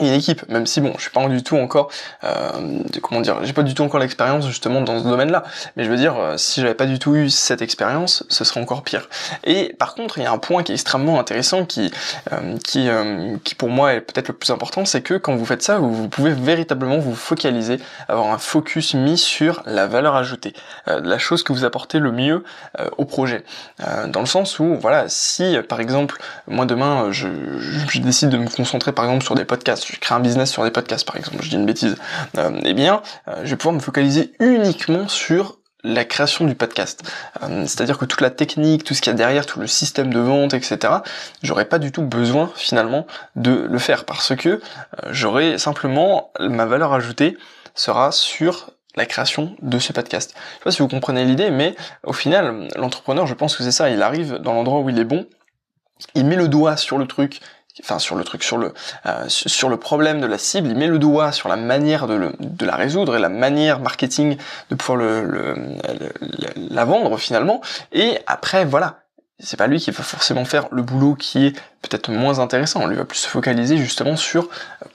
une 0.00 0.12
équipe, 0.12 0.48
même 0.48 0.66
si 0.66 0.80
bon, 0.80 0.92
je 0.96 1.02
suis 1.02 1.10
pas 1.10 1.26
du 1.28 1.42
tout 1.42 1.56
encore, 1.56 1.90
euh, 2.24 2.80
comment 3.02 3.20
dire, 3.20 3.38
j'ai 3.44 3.52
pas 3.52 3.62
du 3.62 3.74
tout 3.74 3.82
encore 3.82 4.00
l'expérience 4.00 4.46
justement 4.46 4.80
dans 4.80 4.98
ce 4.98 5.04
domaine-là. 5.04 5.44
Mais 5.76 5.84
je 5.84 5.90
veux 5.90 5.96
dire, 5.96 6.16
euh, 6.18 6.36
si 6.36 6.60
j'avais 6.60 6.74
pas 6.74 6.86
du 6.86 6.98
tout 6.98 7.14
eu 7.14 7.30
cette 7.30 7.62
expérience, 7.62 8.24
ce 8.28 8.44
serait 8.44 8.60
encore 8.60 8.82
pire. 8.82 9.08
Et 9.44 9.74
par 9.78 9.94
contre, 9.94 10.18
il 10.18 10.24
y 10.24 10.26
a 10.26 10.32
un 10.32 10.38
point 10.38 10.62
qui 10.62 10.72
est 10.72 10.74
extrêmement 10.74 11.18
intéressant, 11.18 11.64
qui, 11.64 11.90
euh, 12.32 12.56
qui, 12.64 12.88
qui 13.44 13.54
pour 13.54 13.68
moi 13.68 13.94
est 13.94 14.00
peut-être 14.00 14.28
le 14.28 14.34
plus 14.34 14.50
important, 14.50 14.84
c'est 14.84 15.02
que 15.02 15.14
quand 15.14 15.34
vous 15.34 15.46
faites 15.46 15.62
ça, 15.62 15.78
vous, 15.78 16.08
pouvez 16.08 16.32
véritablement 16.32 16.98
vous 16.98 17.14
focaliser, 17.14 17.78
avoir 18.08 18.32
un 18.32 18.38
focus 18.38 18.94
mis 18.94 19.18
sur 19.18 19.62
la 19.66 19.86
valeur 19.86 20.14
ajoutée, 20.16 20.52
la 20.86 21.18
chose 21.18 21.42
que 21.42 21.52
vous 21.52 21.64
apportez 21.64 21.98
le 21.98 22.12
mieux 22.12 22.44
au 22.96 23.04
projet. 23.04 23.44
dans 24.08 24.20
le 24.20 24.26
sens 24.26 24.58
où, 24.58 24.76
voilà, 24.80 25.08
si 25.08 25.56
par 25.68 25.80
exemple, 25.80 26.18
moi 26.46 26.66
demain, 26.66 27.10
je 27.10 27.28
décide 28.00 28.28
de 28.30 28.38
me 28.38 28.48
concentrer 28.48 28.92
par 28.92 29.04
exemple 29.04 29.24
sur 29.24 29.34
des 29.34 29.44
podcasts 29.44 29.85
je 29.92 29.98
crée 29.98 30.14
un 30.14 30.20
business 30.20 30.50
sur 30.50 30.64
des 30.64 30.70
podcasts 30.70 31.06
par 31.06 31.16
exemple, 31.16 31.38
je 31.42 31.48
dis 31.48 31.56
une 31.56 31.66
bêtise, 31.66 31.96
euh, 32.38 32.60
eh 32.64 32.74
bien, 32.74 33.02
euh, 33.28 33.42
je 33.44 33.50
vais 33.50 33.56
pouvoir 33.56 33.74
me 33.74 33.80
focaliser 33.80 34.32
uniquement 34.40 35.08
sur 35.08 35.58
la 35.84 36.04
création 36.04 36.46
du 36.46 36.56
podcast. 36.56 37.02
Euh, 37.42 37.62
c'est-à-dire 37.62 37.96
que 37.96 38.04
toute 38.04 38.20
la 38.20 38.30
technique, 38.30 38.82
tout 38.82 38.94
ce 38.94 39.00
qu'il 39.00 39.12
y 39.12 39.14
a 39.14 39.16
derrière, 39.16 39.46
tout 39.46 39.60
le 39.60 39.68
système 39.68 40.12
de 40.12 40.18
vente, 40.18 40.52
etc., 40.52 40.94
j'aurais 41.42 41.66
pas 41.66 41.78
du 41.78 41.92
tout 41.92 42.02
besoin 42.02 42.50
finalement 42.56 43.06
de 43.36 43.66
le 43.70 43.78
faire 43.78 44.04
parce 44.04 44.34
que 44.34 44.60
j'aurais 45.10 45.58
simplement 45.58 46.32
ma 46.40 46.66
valeur 46.66 46.92
ajoutée 46.92 47.36
sera 47.74 48.10
sur 48.10 48.70
la 48.96 49.06
création 49.06 49.54
de 49.62 49.78
ce 49.78 49.92
podcast. 49.92 50.34
Je 50.34 50.54
sais 50.54 50.64
pas 50.64 50.70
si 50.70 50.82
vous 50.82 50.88
comprenez 50.88 51.24
l'idée, 51.24 51.50
mais 51.50 51.76
au 52.02 52.14
final, 52.14 52.66
l'entrepreneur, 52.76 53.26
je 53.26 53.34
pense 53.34 53.54
que 53.54 53.62
c'est 53.62 53.70
ça, 53.70 53.90
il 53.90 54.02
arrive 54.02 54.36
dans 54.36 54.54
l'endroit 54.54 54.80
où 54.80 54.88
il 54.88 54.98
est 54.98 55.04
bon, 55.04 55.26
il 56.14 56.24
met 56.24 56.36
le 56.36 56.48
doigt 56.48 56.76
sur 56.76 56.98
le 56.98 57.06
truc 57.06 57.40
enfin 57.82 57.98
sur 57.98 58.16
le 58.16 58.24
truc, 58.24 58.42
sur 58.42 58.58
le 58.58 58.72
euh, 59.06 59.24
sur 59.28 59.68
le 59.68 59.76
problème 59.76 60.20
de 60.20 60.26
la 60.26 60.38
cible, 60.38 60.68
il 60.68 60.76
met 60.76 60.86
le 60.86 60.98
doigt 60.98 61.32
sur 61.32 61.48
la 61.48 61.56
manière 61.56 62.06
de, 62.06 62.14
le, 62.14 62.32
de 62.40 62.64
la 62.64 62.76
résoudre 62.76 63.16
et 63.16 63.20
la 63.20 63.28
manière 63.28 63.80
marketing 63.80 64.36
de 64.70 64.74
pouvoir 64.74 64.98
le, 64.98 65.24
le, 65.24 65.54
la 66.70 66.84
vendre 66.84 67.18
finalement. 67.18 67.60
Et 67.92 68.18
après 68.26 68.64
voilà, 68.64 69.00
c'est 69.38 69.58
pas 69.58 69.66
lui 69.66 69.78
qui 69.78 69.90
va 69.90 70.02
forcément 70.02 70.44
faire 70.44 70.68
le 70.70 70.82
boulot 70.82 71.14
qui 71.14 71.46
est 71.46 71.50
peut-être 71.82 72.10
moins 72.10 72.38
intéressant. 72.38 72.80
On 72.82 72.86
lui 72.86 72.96
va 72.96 73.04
plus 73.04 73.18
se 73.18 73.28
focaliser 73.28 73.76
justement 73.76 74.16
sur 74.16 74.48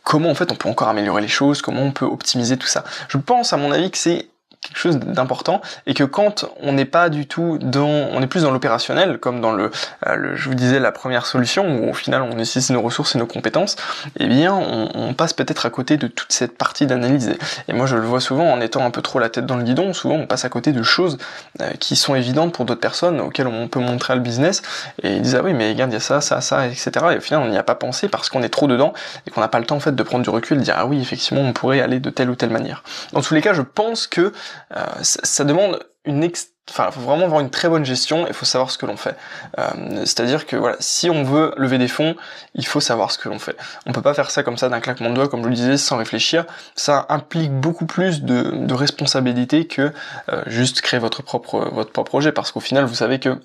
comment 0.03 0.31
en 0.31 0.35
fait 0.35 0.51
on 0.51 0.55
peut 0.55 0.69
encore 0.69 0.87
améliorer 0.87 1.21
les 1.21 1.27
choses, 1.27 1.61
comment 1.61 1.83
on 1.83 1.91
peut 1.91 2.05
optimiser 2.05 2.57
tout 2.57 2.67
ça. 2.67 2.83
Je 3.07 3.17
pense 3.17 3.53
à 3.53 3.57
mon 3.57 3.71
avis 3.71 3.91
que 3.91 3.97
c'est 3.97 4.30
quelque 4.61 4.77
chose 4.77 4.99
d'important 4.99 5.61
et 5.87 5.95
que 5.95 6.03
quand 6.03 6.45
on 6.61 6.73
n'est 6.73 6.85
pas 6.85 7.09
du 7.09 7.25
tout 7.25 7.57
dans, 7.59 7.87
on 7.87 8.21
est 8.21 8.27
plus 8.27 8.43
dans 8.43 8.51
l'opérationnel, 8.51 9.17
comme 9.17 9.41
dans 9.41 9.51
le, 9.51 9.71
euh, 10.05 10.33
je 10.35 10.49
vous 10.49 10.55
disais 10.55 10.79
la 10.79 10.91
première 10.91 11.25
solution 11.25 11.65
où 11.67 11.89
au 11.89 11.93
final 11.93 12.21
on 12.21 12.37
utilise 12.37 12.69
nos 12.69 12.81
ressources 12.81 13.15
et 13.15 13.17
nos 13.17 13.25
compétences, 13.25 13.75
eh 14.19 14.27
bien 14.27 14.53
on, 14.53 14.89
on 14.93 15.13
passe 15.15 15.33
peut-être 15.33 15.65
à 15.65 15.71
côté 15.71 15.97
de 15.97 16.05
toute 16.05 16.31
cette 16.31 16.57
partie 16.57 16.85
d'analyse. 16.85 17.35
Et 17.67 17.73
moi 17.73 17.87
je 17.87 17.95
le 17.95 18.03
vois 18.03 18.21
souvent 18.21 18.51
en 18.51 18.61
étant 18.61 18.85
un 18.85 18.91
peu 18.91 19.01
trop 19.01 19.17
la 19.17 19.29
tête 19.29 19.47
dans 19.47 19.57
le 19.57 19.63
guidon, 19.63 19.93
souvent 19.93 20.15
on 20.15 20.27
passe 20.27 20.45
à 20.45 20.49
côté 20.49 20.73
de 20.73 20.83
choses 20.83 21.17
euh, 21.59 21.71
qui 21.79 21.95
sont 21.95 22.13
évidentes 22.13 22.53
pour 22.53 22.65
d'autres 22.65 22.81
personnes 22.81 23.19
auxquelles 23.19 23.47
on 23.47 23.67
peut 23.67 23.79
montrer 23.79 24.13
le 24.13 24.21
business 24.21 24.61
et 25.01 25.15
ils 25.15 25.23
disent 25.23 25.35
ah 25.35 25.41
oui 25.43 25.53
mais 25.53 25.69
regarde 25.69 25.89
il 25.89 25.95
y 25.95 25.97
a 25.97 26.01
ça, 26.01 26.21
ça, 26.21 26.39
ça, 26.39 26.67
etc. 26.67 26.91
Et 27.13 27.17
au 27.17 27.21
final 27.21 27.41
on 27.41 27.49
n'y 27.49 27.57
a 27.57 27.63
pas 27.63 27.75
pensé 27.75 28.09
parce 28.09 28.29
qu'on 28.29 28.43
est 28.43 28.49
trop 28.49 28.67
dedans 28.67 28.93
et 29.25 29.31
qu'on 29.31 29.41
n'a 29.41 29.47
pas 29.47 29.59
le 29.59 29.65
temps 29.65 29.77
en 29.77 29.79
fait 29.79 29.95
de 29.95 30.03
prendre 30.03 30.23
du 30.23 30.29
recul, 30.29 30.59
de 30.59 30.63
dire 30.63 30.75
ah 30.77 30.85
oui 30.85 31.01
effectivement 31.01 31.41
on 31.41 31.51
pourrait 31.51 31.81
aller 31.81 31.99
de 31.99 32.11
telle 32.11 32.29
ou 32.29 32.35
telle 32.35 32.51
manière. 32.51 32.83
Dans 33.13 33.21
tous 33.21 33.33
les 33.33 33.41
cas 33.41 33.53
je 33.53 33.63
pense 33.63 34.05
que 34.05 34.31
euh, 34.75 34.85
ça, 35.01 35.43
demande 35.43 35.79
une 36.05 36.29
enfin 36.69 36.87
il 36.87 36.93
faut 36.93 37.01
vraiment 37.01 37.25
avoir 37.25 37.41
une 37.41 37.49
très 37.49 37.69
bonne 37.69 37.85
gestion 37.85 38.27
et 38.27 38.33
faut 38.33 38.45
savoir 38.45 38.71
ce 38.71 38.77
que 38.77 38.85
l'on 38.85 38.97
fait. 38.97 39.15
Euh, 39.59 40.03
c'est 40.05 40.19
à 40.21 40.25
dire 40.25 40.45
que 40.45 40.55
voilà 40.55 40.77
si 40.79 41.09
on 41.09 41.23
veut 41.23 41.53
lever 41.57 41.77
des 41.77 41.87
fonds 41.87 42.15
il 42.55 42.65
faut 42.65 42.79
savoir 42.79 43.11
ce 43.11 43.17
que 43.17 43.29
l'on 43.29 43.39
fait. 43.39 43.55
On 43.85 43.91
peut 43.91 44.01
pas 44.01 44.13
faire 44.13 44.31
ça 44.31 44.43
comme 44.43 44.57
ça 44.57 44.69
d'un 44.69 44.79
claquement 44.79 45.09
de 45.09 45.15
doigts 45.15 45.27
comme 45.27 45.43
je 45.43 45.49
le 45.49 45.55
disais 45.55 45.77
sans 45.77 45.97
réfléchir. 45.97 46.45
Ça 46.75 47.05
implique 47.09 47.51
beaucoup 47.51 47.85
plus 47.85 48.23
de, 48.23 48.51
de 48.53 48.73
responsabilité 48.73 49.67
que 49.67 49.91
euh, 50.29 50.43
juste 50.47 50.81
créer 50.81 50.99
votre 50.99 51.23
propre 51.23 51.69
votre 51.71 51.91
propre 51.91 52.09
projet 52.09 52.31
parce 52.31 52.51
qu'au 52.51 52.61
final 52.61 52.85
vous 52.85 52.95
savez 52.95 53.19
que 53.19 53.39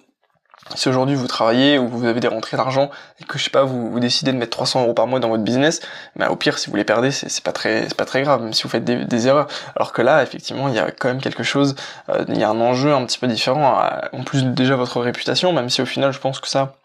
si 0.74 0.88
aujourd'hui 0.88 1.14
vous 1.14 1.26
travaillez 1.26 1.78
ou 1.78 1.88
vous 1.88 2.04
avez 2.04 2.20
des 2.20 2.28
rentrées 2.28 2.56
d'argent 2.56 2.90
et 3.20 3.24
que 3.24 3.38
je 3.38 3.44
sais 3.44 3.50
pas 3.50 3.62
vous, 3.62 3.90
vous, 3.90 4.00
décidez 4.00 4.32
de 4.32 4.36
mettre 4.36 4.50
300 4.50 4.82
euros 4.82 4.94
par 4.94 5.06
mois 5.06 5.20
dans 5.20 5.28
votre 5.28 5.44
business, 5.44 5.80
bah 6.16 6.30
au 6.30 6.36
pire 6.36 6.58
si 6.58 6.70
vous 6.70 6.76
les 6.76 6.84
perdez 6.84 7.10
c'est 7.10 7.42
pas 7.42 7.52
très 7.52 7.84
c'est 7.88 7.96
pas 7.96 8.04
très 8.04 8.22
grave 8.22 8.42
même 8.42 8.52
si 8.52 8.64
vous 8.64 8.68
faites 8.68 8.84
des, 8.84 9.28
erreurs. 9.28 9.46
Alors 9.76 9.92
que 9.92 10.02
là 10.02 10.22
effectivement 10.22 10.68
il 10.68 10.74
y 10.74 10.78
a 10.78 10.90
quand 10.90 11.08
même 11.08 11.20
quelque 11.20 11.42
chose, 11.42 11.76
euh, 12.08 12.24
il 12.28 12.38
y 12.38 12.44
a 12.44 12.50
un 12.50 12.60
enjeu 12.60 12.92
un 12.92 13.04
petit 13.06 13.18
peu 13.18 13.26
différent. 13.26 13.80
En 14.12 14.22
plus 14.24 14.44
déjà 14.44 14.76
votre 14.76 15.00
réputation, 15.00 15.52
même 15.52 15.70
si 15.70 15.82
au 15.82 15.86
final 15.86 16.12
je 16.12 16.18
pense 16.18 16.40
que 16.40 16.48
ça 16.48 16.76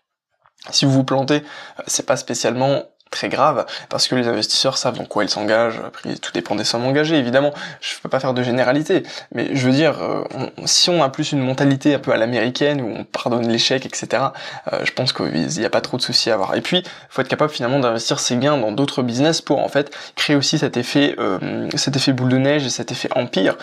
si 0.70 0.86
vous 0.86 0.92
vous 0.92 1.04
plantez, 1.04 1.44
euh, 1.80 1.84
c'est 1.88 2.06
pas 2.06 2.18
spécialement 2.18 2.84
très 3.12 3.30
grave 3.30 3.66
parce 3.90 4.08
que 4.08 4.16
les 4.16 4.28
investisseurs 4.28 4.78
savent 4.78 4.98
dans 4.98 5.06
quoi 5.06 5.24
ils 5.24 5.30
s'engagent. 5.30 5.80
Après, 5.86 6.16
tout 6.16 6.32
dépend 6.32 6.56
des 6.56 6.64
sommes 6.64 6.86
engagées, 6.86 7.18
évidemment. 7.18 7.54
Je 7.82 7.96
peux 8.02 8.10
pas 8.10 8.20
faire 8.20 8.34
de 8.34 8.42
généralité, 8.42 9.04
mais 9.34 9.54
je 9.54 9.66
veux 9.68 9.74
dire, 9.74 10.02
euh, 10.02 10.24
si 10.66 10.90
on 10.90 11.04
a 11.04 11.10
plus 11.10 11.34
une 11.34 11.42
mentalité 11.42 11.94
un 11.94 12.00
peu 12.00 12.12
à 12.12 12.18
l'américaine 12.18 12.82
où 12.82 12.96
on 13.00 13.04
pardonne 13.04 13.48
l'échec, 13.48 13.86
etc. 13.86 14.24
Euh, 14.72 14.80
je 14.84 14.92
pense 14.94 15.14
qu'il 15.14 15.48
n'y 15.48 15.66
a 15.66 15.70
pas 15.70 15.82
trop 15.82 15.98
de 15.98 16.02
soucis 16.02 16.32
à 16.32 16.36
avoir. 16.36 16.56
Et 16.56 16.62
puis, 16.62 16.84
faut 17.10 17.22
être 17.22 17.28
capable 17.28 17.52
finalement 17.52 17.80
d'investir 17.80 18.20
ses 18.20 18.38
gains 18.38 18.58
dans 18.58 18.72
d'autres 18.72 19.04
business 19.04 19.42
pour 19.42 19.60
en 19.60 19.68
fait 19.68 19.92
créer 20.16 20.38
aussi 20.38 20.58
cet 20.58 20.78
effet, 20.78 21.16
euh, 21.20 21.70
cet 21.76 21.98
effet 21.98 22.14
boule 22.14 22.30
de 22.30 22.38
neige 22.38 22.66
et 22.66 22.70
cet 22.70 22.92
effet 22.92 23.10
empire 23.16 23.58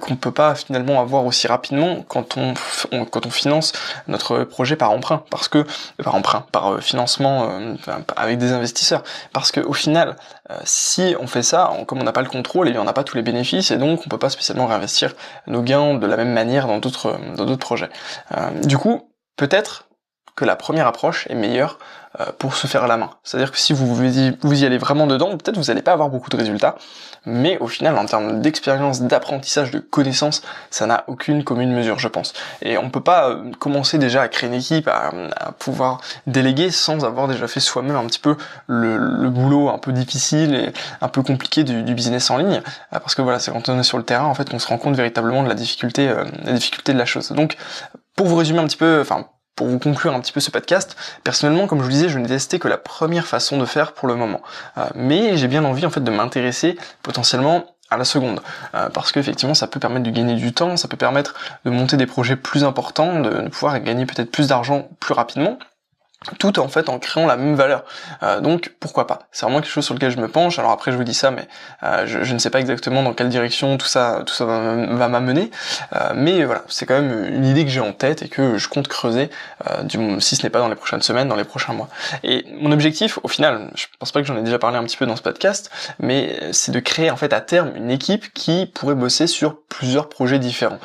qu'on 0.00 0.16
peut 0.16 0.30
pas 0.30 0.54
finalement 0.54 1.00
avoir 1.00 1.24
aussi 1.24 1.46
rapidement 1.46 2.04
quand 2.06 2.36
on, 2.36 2.54
quand 3.06 3.26
on 3.26 3.30
finance 3.30 3.72
notre 4.08 4.44
projet 4.44 4.76
par 4.76 4.90
emprunt, 4.90 5.22
parce 5.30 5.48
que 5.48 5.64
par 6.02 6.14
emprunt, 6.14 6.44
par 6.52 6.82
financement 6.82 7.48
avec 8.16 8.38
des 8.38 8.52
investisseurs 8.52 8.89
parce 9.32 9.52
qu'au 9.52 9.72
final, 9.72 10.16
euh, 10.50 10.58
si 10.64 11.14
on 11.20 11.26
fait 11.26 11.42
ça, 11.42 11.70
comme 11.86 12.00
on 12.00 12.04
n'a 12.04 12.12
pas 12.12 12.22
le 12.22 12.28
contrôle, 12.28 12.68
et 12.68 12.78
on 12.78 12.84
n'a 12.84 12.92
pas 12.92 13.04
tous 13.04 13.16
les 13.16 13.22
bénéfices, 13.22 13.70
et 13.70 13.76
donc 13.76 14.02
on 14.06 14.08
peut 14.08 14.18
pas 14.18 14.30
spécialement 14.30 14.66
réinvestir 14.66 15.14
nos 15.46 15.62
gains 15.62 15.94
de 15.94 16.06
la 16.06 16.16
même 16.16 16.32
manière 16.32 16.66
dans 16.66 16.78
d'autres 16.78 17.18
d'autres 17.36 17.56
projets. 17.56 17.90
Euh, 18.36 18.50
du 18.64 18.78
coup, 18.78 19.12
peut-être 19.36 19.89
que 20.36 20.44
la 20.44 20.56
première 20.56 20.86
approche 20.86 21.26
est 21.28 21.34
meilleure 21.34 21.78
euh, 22.18 22.26
pour 22.38 22.56
se 22.56 22.66
faire 22.66 22.88
la 22.88 22.96
main. 22.96 23.10
C'est-à-dire 23.22 23.52
que 23.52 23.58
si 23.58 23.72
vous, 23.72 23.94
vous 23.94 24.62
y 24.62 24.66
allez 24.66 24.78
vraiment 24.78 25.06
dedans, 25.06 25.30
peut-être 25.36 25.56
vous 25.56 25.66
n'allez 25.66 25.80
pas 25.80 25.92
avoir 25.92 26.08
beaucoup 26.08 26.28
de 26.28 26.36
résultats, 26.36 26.74
mais 27.24 27.56
au 27.58 27.68
final, 27.68 27.96
en 27.96 28.04
termes 28.04 28.40
d'expérience, 28.40 29.02
d'apprentissage, 29.02 29.70
de 29.70 29.78
connaissances, 29.78 30.42
ça 30.70 30.86
n'a 30.86 31.04
aucune 31.06 31.44
commune 31.44 31.72
mesure, 31.72 32.00
je 32.00 32.08
pense. 32.08 32.32
Et 32.62 32.78
on 32.78 32.90
peut 32.90 33.00
pas 33.00 33.30
euh, 33.30 33.52
commencer 33.60 33.96
déjà 33.96 34.22
à 34.22 34.28
créer 34.28 34.48
une 34.48 34.56
équipe, 34.56 34.88
à, 34.88 35.12
pouvoir 35.60 36.00
déléguer 36.26 36.72
sans 36.72 37.04
avoir 37.04 37.28
déjà 37.28 37.46
fait 37.46 37.60
soi-même 37.60 37.94
un 37.94 38.06
petit 38.06 38.18
peu 38.18 38.36
le, 38.66 39.30
boulot 39.30 39.68
un 39.68 39.78
peu 39.78 39.92
difficile 39.92 40.56
et 40.56 40.72
un 41.00 41.08
peu 41.08 41.22
compliqué 41.22 41.62
du, 41.62 41.94
business 41.94 42.28
en 42.30 42.38
ligne, 42.38 42.60
euh, 42.92 42.98
parce 42.98 43.14
que 43.14 43.22
voilà, 43.22 43.38
c'est 43.38 43.52
quand 43.52 43.68
on 43.68 43.78
est 43.78 43.84
sur 43.84 43.98
le 43.98 44.04
terrain, 44.04 44.24
en 44.24 44.34
fait, 44.34 44.50
qu'on 44.50 44.58
se 44.58 44.66
rend 44.66 44.78
compte 44.78 44.96
véritablement 44.96 45.44
de 45.44 45.48
la 45.48 45.54
difficulté, 45.54 46.12
la 46.44 46.52
difficulté 46.52 46.92
de 46.92 46.98
la 46.98 47.06
chose. 47.06 47.30
Donc, 47.30 47.56
pour 48.16 48.26
vous 48.26 48.34
résumer 48.34 48.58
un 48.58 48.66
petit 48.66 48.76
peu, 48.76 49.00
enfin 49.00 49.26
pour 49.60 49.68
vous 49.68 49.78
conclure 49.78 50.14
un 50.14 50.20
petit 50.20 50.32
peu 50.32 50.40
ce 50.40 50.50
podcast, 50.50 50.96
personnellement, 51.22 51.66
comme 51.66 51.80
je 51.80 51.84
vous 51.84 51.90
disais, 51.90 52.08
je 52.08 52.18
n'ai 52.18 52.28
testé 52.28 52.58
que 52.58 52.66
la 52.66 52.78
première 52.78 53.26
façon 53.26 53.58
de 53.58 53.66
faire 53.66 53.92
pour 53.92 54.08
le 54.08 54.14
moment. 54.14 54.40
Euh, 54.78 54.86
mais 54.94 55.36
j'ai 55.36 55.48
bien 55.48 55.66
envie 55.66 55.84
en 55.84 55.90
fait 55.90 56.00
de 56.00 56.10
m'intéresser 56.10 56.78
potentiellement 57.02 57.66
à 57.90 57.98
la 57.98 58.04
seconde, 58.04 58.40
euh, 58.74 58.88
parce 58.88 59.12
qu'effectivement 59.12 59.52
ça 59.52 59.66
peut 59.66 59.78
permettre 59.78 60.04
de 60.04 60.10
gagner 60.10 60.36
du 60.36 60.54
temps, 60.54 60.78
ça 60.78 60.88
peut 60.88 60.96
permettre 60.96 61.34
de 61.66 61.70
monter 61.70 61.98
des 61.98 62.06
projets 62.06 62.36
plus 62.36 62.64
importants, 62.64 63.20
de 63.20 63.50
pouvoir 63.50 63.78
gagner 63.80 64.06
peut-être 64.06 64.30
plus 64.30 64.48
d'argent 64.48 64.88
plus 64.98 65.12
rapidement, 65.12 65.58
tout 66.38 66.58
en 66.58 66.68
fait 66.68 66.90
en 66.90 66.98
créant 66.98 67.26
la 67.26 67.36
même 67.36 67.54
valeur. 67.54 67.84
Euh, 68.22 68.40
donc 68.40 68.72
pourquoi 68.78 69.06
pas? 69.06 69.20
C'est 69.32 69.46
vraiment 69.46 69.60
quelque 69.62 69.72
chose 69.72 69.86
sur 69.86 69.94
lequel 69.94 70.10
je 70.10 70.18
me 70.18 70.28
penche. 70.28 70.58
Alors 70.58 70.70
après 70.70 70.92
je 70.92 70.96
vous 70.96 71.04
dis 71.04 71.14
ça, 71.14 71.30
mais 71.30 71.48
euh, 71.82 72.06
je, 72.06 72.34
ne 72.34 72.38
sais 72.38 72.50
pas 72.50 72.60
exactement 72.60 73.02
dans 73.02 73.14
quelle 73.14 73.30
direction 73.30 73.78
tout 73.78 73.86
ça, 73.86 74.22
tout 74.26 74.34
ça 74.34 74.44
va, 74.44 75.08
m'amener. 75.08 75.50
Euh, 75.96 76.12
mais 76.14 76.44
voilà, 76.44 76.62
c'est 76.68 76.84
quand 76.84 77.00
même 77.00 77.34
une 77.34 77.46
idée 77.46 77.64
que 77.64 77.70
j'ai 77.70 77.80
en 77.80 77.92
tête 77.92 78.22
et 78.22 78.28
que 78.28 78.58
je 78.58 78.68
compte 78.68 78.86
creuser, 78.86 79.30
du, 79.84 80.20
si 80.20 80.36
ce 80.36 80.42
n'est 80.42 80.50
pas 80.50 80.58
dans 80.58 80.68
les 80.68 80.74
prochaines 80.74 81.02
semaines, 81.02 81.28
dans 81.28 81.36
les 81.36 81.44
prochains 81.44 81.72
mois. 81.72 81.88
Et 82.22 82.44
mon 82.60 82.70
objectif, 82.70 83.18
au 83.22 83.28
final, 83.28 83.70
je 83.74 83.86
pense 83.98 84.12
pas 84.12 84.20
que 84.20 84.26
j'en 84.26 84.36
ai 84.36 84.42
déjà 84.42 84.58
parlé 84.58 84.76
un 84.76 84.84
petit 84.84 84.98
peu 84.98 85.06
dans 85.06 85.16
ce 85.16 85.22
podcast, 85.22 85.70
mais 85.98 86.38
c'est 86.52 86.72
de 86.72 86.80
créer 86.80 87.10
en 87.10 87.16
fait 87.16 87.32
à 87.32 87.40
terme 87.40 87.72
une 87.76 87.90
équipe 87.90 88.32
qui 88.34 88.66
pourrait 88.66 88.94
bosser 88.94 89.26
sur 89.26 89.56
plusieurs 89.70 90.08
projets 90.08 90.38
différents. 90.38 90.78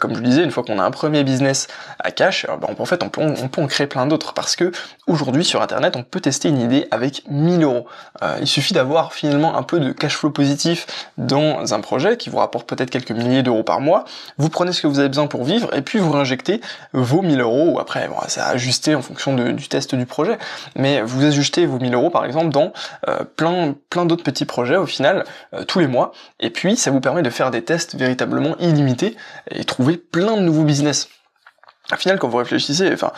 comme 0.00 0.14
je 0.14 0.20
disais, 0.20 0.42
une 0.42 0.50
fois 0.50 0.62
qu'on 0.62 0.78
a 0.78 0.82
un 0.82 0.90
premier 0.90 1.24
business 1.24 1.68
à 1.98 2.10
cash, 2.10 2.46
ben, 2.46 2.68
en 2.78 2.84
fait 2.86 3.02
on 3.02 3.10
peut, 3.10 3.20
on 3.20 3.48
peut 3.48 3.60
en 3.60 3.66
créer 3.66 3.86
plein 3.86 4.06
d'autres 4.06 4.32
parce 4.32 4.56
que 4.56 4.72
Aujourd'hui 5.08 5.42
sur 5.42 5.62
internet 5.62 5.96
on 5.96 6.02
peut 6.02 6.20
tester 6.20 6.50
une 6.50 6.60
idée 6.60 6.86
avec 6.90 7.22
1000 7.30 7.62
euros. 7.62 7.86
Euh, 8.22 8.36
il 8.42 8.46
suffit 8.46 8.74
d'avoir 8.74 9.14
finalement 9.14 9.56
un 9.56 9.62
peu 9.62 9.80
de 9.80 9.90
cash 9.92 10.14
flow 10.14 10.30
positif 10.30 10.86
dans 11.16 11.72
un 11.72 11.80
projet 11.80 12.18
qui 12.18 12.28
vous 12.28 12.36
rapporte 12.36 12.68
peut-être 12.68 12.90
quelques 12.90 13.12
milliers 13.12 13.42
d'euros 13.42 13.62
par 13.62 13.80
mois. 13.80 14.04
Vous 14.36 14.50
prenez 14.50 14.72
ce 14.72 14.82
que 14.82 14.86
vous 14.86 14.98
avez 14.98 15.08
besoin 15.08 15.26
pour 15.26 15.44
vivre 15.44 15.72
et 15.74 15.80
puis 15.80 15.98
vous 15.98 16.12
réinjectez 16.12 16.60
vos 16.92 17.22
1000 17.22 17.40
euros 17.40 17.70
ou 17.70 17.80
après 17.80 18.06
bon, 18.08 18.16
ça 18.26 18.44
a 18.44 18.50
ajusté 18.50 18.94
en 18.94 19.00
fonction 19.00 19.34
du 19.34 19.68
test 19.68 19.94
du 19.94 20.04
projet. 20.04 20.36
Mais 20.76 21.00
vous 21.00 21.24
ajustez 21.24 21.64
vos 21.64 21.78
1000 21.78 21.94
euros 21.94 22.10
par 22.10 22.26
exemple 22.26 22.50
dans 22.50 22.74
euh, 23.08 23.24
plein, 23.36 23.74
plein 23.88 24.04
d'autres 24.04 24.24
petits 24.24 24.44
projets 24.44 24.76
au 24.76 24.86
final 24.86 25.24
euh, 25.54 25.64
tous 25.64 25.78
les 25.78 25.86
mois 25.86 26.12
et 26.38 26.50
puis 26.50 26.76
ça 26.76 26.90
vous 26.90 27.00
permet 27.00 27.22
de 27.22 27.30
faire 27.30 27.50
des 27.50 27.64
tests 27.64 27.94
véritablement 27.96 28.27
illimités 28.60 29.16
et 29.50 29.64
trouver 29.64 29.96
plein 29.96 30.36
de 30.36 30.42
nouveaux 30.42 30.64
business 30.64 31.08
au 31.90 31.96
final, 31.96 32.18
quand 32.18 32.28
vous 32.28 32.36
réfléchissez, 32.36 32.92
enfin, 32.92 33.12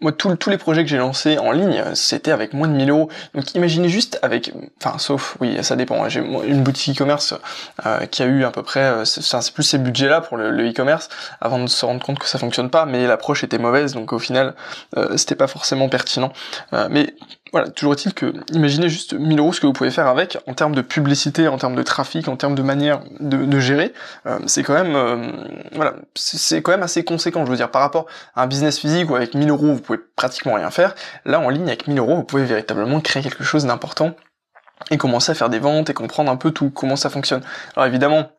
moi, 0.00 0.10
tous 0.10 0.50
les 0.50 0.58
projets 0.58 0.82
que 0.82 0.90
j'ai 0.90 0.96
lancés 0.96 1.38
en 1.38 1.52
ligne, 1.52 1.84
c'était 1.94 2.32
avec 2.32 2.52
moins 2.52 2.66
de 2.66 2.72
1000 2.72 2.90
euros. 2.90 3.08
Donc, 3.34 3.54
imaginez 3.54 3.88
juste 3.88 4.18
avec, 4.22 4.52
enfin, 4.82 4.98
sauf, 4.98 5.36
oui, 5.40 5.56
ça 5.62 5.76
dépend. 5.76 6.02
Hein. 6.02 6.08
J'ai 6.08 6.20
une 6.20 6.64
boutique 6.64 6.96
e-commerce 6.96 7.34
euh, 7.86 8.06
qui 8.06 8.24
a 8.24 8.26
eu 8.26 8.44
à 8.44 8.50
peu 8.50 8.64
près, 8.64 8.80
euh, 8.80 9.04
c'est 9.04 9.52
plus 9.52 9.62
ces 9.62 9.78
budgets-là 9.78 10.20
pour 10.20 10.36
le 10.36 10.68
e-commerce, 10.68 11.08
avant 11.40 11.60
de 11.60 11.68
se 11.68 11.86
rendre 11.86 12.04
compte 12.04 12.18
que 12.18 12.26
ça 12.26 12.40
fonctionne 12.40 12.70
pas, 12.70 12.86
mais 12.86 13.06
l'approche 13.06 13.44
était 13.44 13.58
mauvaise, 13.58 13.94
donc 13.94 14.12
au 14.12 14.18
final, 14.18 14.54
euh, 14.96 15.16
c'était 15.16 15.36
pas 15.36 15.46
forcément 15.46 15.88
pertinent. 15.88 16.32
mais 16.90 17.14
voilà, 17.52 17.68
toujours 17.70 17.94
est-il 17.94 18.14
que, 18.14 18.32
imaginez 18.52 18.88
juste 18.88 19.14
1000 19.14 19.38
euros 19.38 19.52
ce 19.52 19.60
que 19.60 19.66
vous 19.66 19.72
pouvez 19.72 19.90
faire 19.90 20.06
avec 20.06 20.38
en 20.46 20.54
termes 20.54 20.74
de 20.74 20.82
publicité, 20.82 21.48
en 21.48 21.56
termes 21.56 21.76
de 21.76 21.82
trafic, 21.82 22.28
en 22.28 22.36
termes 22.36 22.54
de 22.54 22.62
manière 22.62 23.00
de, 23.20 23.58
gérer. 23.58 23.92
Euh, 24.26 24.38
c'est 24.46 24.62
quand 24.62 24.74
même, 24.74 24.94
euh, 24.94 25.32
voilà, 25.72 25.94
c'est 26.14 26.62
quand 26.62 26.72
même 26.72 26.82
assez 26.82 27.04
conséquent. 27.04 27.44
Je 27.44 27.50
veux 27.50 27.56
dire, 27.56 27.70
par 27.70 27.82
rapport 27.82 28.06
à 28.34 28.42
un 28.42 28.46
business 28.46 28.78
physique 28.78 29.10
où 29.10 29.16
avec 29.16 29.34
1000 29.34 29.48
euros 29.50 29.72
vous 29.72 29.80
pouvez 29.80 29.98
pratiquement 30.16 30.54
rien 30.54 30.70
faire, 30.70 30.94
là 31.24 31.40
en 31.40 31.48
ligne 31.48 31.68
avec 31.68 31.86
1000 31.88 31.98
euros 31.98 32.16
vous 32.16 32.24
pouvez 32.24 32.44
véritablement 32.44 33.00
créer 33.00 33.22
quelque 33.22 33.44
chose 33.44 33.64
d'important 33.64 34.14
et 34.90 34.96
commencer 34.96 35.32
à 35.32 35.34
faire 35.34 35.48
des 35.48 35.58
ventes 35.58 35.90
et 35.90 35.94
comprendre 35.94 36.30
un 36.30 36.36
peu 36.36 36.50
tout 36.50 36.70
comment 36.70 36.96
ça 36.96 37.10
fonctionne. 37.10 37.42
Alors 37.76 37.86
évidemment, 37.86 38.30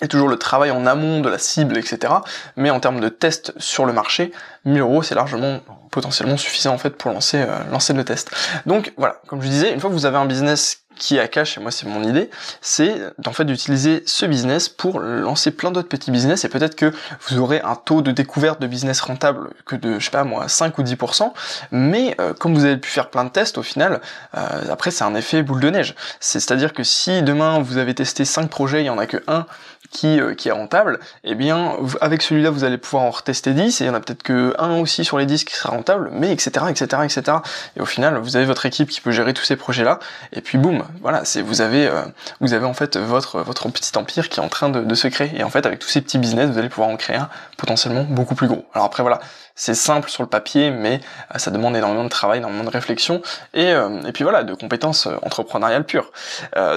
a 0.00 0.06
toujours 0.06 0.28
le 0.28 0.36
travail 0.36 0.70
en 0.70 0.86
amont 0.86 1.20
de 1.20 1.28
la 1.28 1.38
cible, 1.38 1.76
etc. 1.78 2.12
Mais 2.56 2.70
en 2.70 2.80
termes 2.80 3.00
de 3.00 3.08
test 3.08 3.52
sur 3.58 3.84
le 3.84 3.92
marché, 3.92 4.32
1000 4.64 4.80
euros 4.80 5.02
c'est 5.02 5.14
largement 5.14 5.60
potentiellement 5.90 6.36
suffisant 6.36 6.72
en 6.72 6.78
fait 6.78 6.96
pour 6.96 7.12
lancer 7.12 7.38
euh, 7.38 7.58
lancer 7.70 7.92
le 7.92 8.04
test. 8.04 8.30
Donc 8.66 8.92
voilà, 8.96 9.20
comme 9.26 9.42
je 9.42 9.48
disais, 9.48 9.72
une 9.72 9.80
fois 9.80 9.90
que 9.90 9.94
vous 9.94 10.06
avez 10.06 10.16
un 10.16 10.26
business 10.26 10.82
qui 10.96 11.18
a 11.18 11.26
cash, 11.26 11.58
et 11.58 11.60
moi 11.60 11.70
c'est 11.70 11.86
mon 11.86 12.02
idée, 12.04 12.30
c'est 12.60 12.94
en 13.26 13.32
fait 13.32 13.44
d'utiliser 13.44 14.02
ce 14.06 14.26
business 14.26 14.68
pour 14.68 15.00
lancer 15.00 15.50
plein 15.50 15.70
d'autres 15.70 15.88
petits 15.88 16.10
business 16.10 16.44
et 16.44 16.48
peut-être 16.48 16.76
que 16.76 16.92
vous 17.28 17.38
aurez 17.38 17.60
un 17.62 17.74
taux 17.74 18.02
de 18.02 18.12
découverte 18.12 18.60
de 18.60 18.66
business 18.66 19.00
rentable 19.00 19.50
que 19.66 19.76
de, 19.76 19.98
je 19.98 20.04
sais 20.04 20.10
pas 20.10 20.24
moi, 20.24 20.48
5 20.48 20.78
ou 20.78 20.82
10%, 20.82 21.32
mais 21.70 22.14
euh, 22.20 22.34
comme 22.34 22.54
vous 22.54 22.64
avez 22.64 22.76
pu 22.76 22.90
faire 22.90 23.10
plein 23.10 23.24
de 23.24 23.30
tests 23.30 23.58
au 23.58 23.62
final, 23.62 24.00
euh, 24.36 24.64
après 24.70 24.90
c'est 24.90 25.04
un 25.04 25.14
effet 25.14 25.42
boule 25.42 25.60
de 25.60 25.70
neige. 25.70 25.94
C'est-à-dire 26.20 26.72
que 26.72 26.84
si 26.84 27.22
demain 27.22 27.60
vous 27.60 27.78
avez 27.78 27.94
testé 27.94 28.24
5 28.24 28.48
projets, 28.48 28.82
il 28.82 28.86
y 28.86 28.90
en 28.90 28.98
a 28.98 29.06
que 29.06 29.22
un 29.26 29.46
qui, 29.92 30.20
euh, 30.20 30.34
qui 30.34 30.48
est 30.48 30.52
rentable, 30.52 30.98
eh 31.22 31.34
bien 31.34 31.76
avec 32.00 32.22
celui-là 32.22 32.50
vous 32.50 32.64
allez 32.64 32.78
pouvoir 32.78 33.04
en 33.04 33.10
retester 33.10 33.52
10 33.52 33.80
et 33.80 33.84
il 33.84 33.86
y 33.86 33.90
en 33.90 33.94
a 33.94 34.00
peut-être 34.00 34.22
que 34.22 34.54
un 34.58 34.80
aussi 34.80 35.04
sur 35.04 35.18
les 35.18 35.26
10 35.26 35.44
qui 35.44 35.54
sera 35.54 35.70
rentable, 35.70 36.10
mais 36.12 36.32
etc 36.32 36.66
etc 36.70 37.02
etc. 37.04 37.38
Et 37.76 37.80
au 37.80 37.86
final 37.86 38.18
vous 38.18 38.36
avez 38.36 38.46
votre 38.46 38.66
équipe 38.66 38.88
qui 38.88 39.00
peut 39.00 39.12
gérer 39.12 39.34
tous 39.34 39.44
ces 39.44 39.56
projets 39.56 39.84
là, 39.84 40.00
et 40.32 40.40
puis 40.40 40.58
boum, 40.58 40.84
voilà, 41.02 41.24
c'est 41.24 41.42
vous 41.42 41.60
avez 41.60 41.86
euh, 41.86 42.02
vous 42.40 42.54
avez 42.54 42.66
en 42.66 42.74
fait 42.74 42.96
votre 42.96 43.40
votre 43.40 43.68
petit 43.68 43.96
empire 43.96 44.28
qui 44.28 44.40
est 44.40 44.42
en 44.42 44.48
train 44.48 44.70
de, 44.70 44.80
de 44.80 44.94
se 44.94 45.08
créer, 45.08 45.30
et 45.36 45.44
en 45.44 45.50
fait 45.50 45.66
avec 45.66 45.78
tous 45.78 45.88
ces 45.88 46.00
petits 46.00 46.18
business 46.18 46.50
vous 46.50 46.58
allez 46.58 46.70
pouvoir 46.70 46.88
en 46.88 46.96
créer 46.96 47.16
un 47.16 47.28
potentiellement 47.56 48.04
beaucoup 48.04 48.34
plus 48.34 48.48
gros. 48.48 48.64
Alors 48.74 48.86
après 48.86 49.02
voilà, 49.02 49.20
c'est 49.54 49.74
simple 49.74 50.08
sur 50.08 50.22
le 50.22 50.28
papier, 50.28 50.70
mais 50.70 51.00
euh, 51.34 51.38
ça 51.38 51.50
demande 51.50 51.76
énormément 51.76 52.04
de 52.04 52.08
travail, 52.08 52.38
énormément 52.38 52.64
de 52.64 52.70
réflexion, 52.70 53.22
et, 53.54 53.72
euh, 53.72 54.02
et 54.06 54.12
puis 54.12 54.24
voilà, 54.24 54.44
de 54.44 54.54
compétences 54.54 55.06
euh, 55.06 55.16
entrepreneuriales 55.22 55.84
pures. 55.84 56.10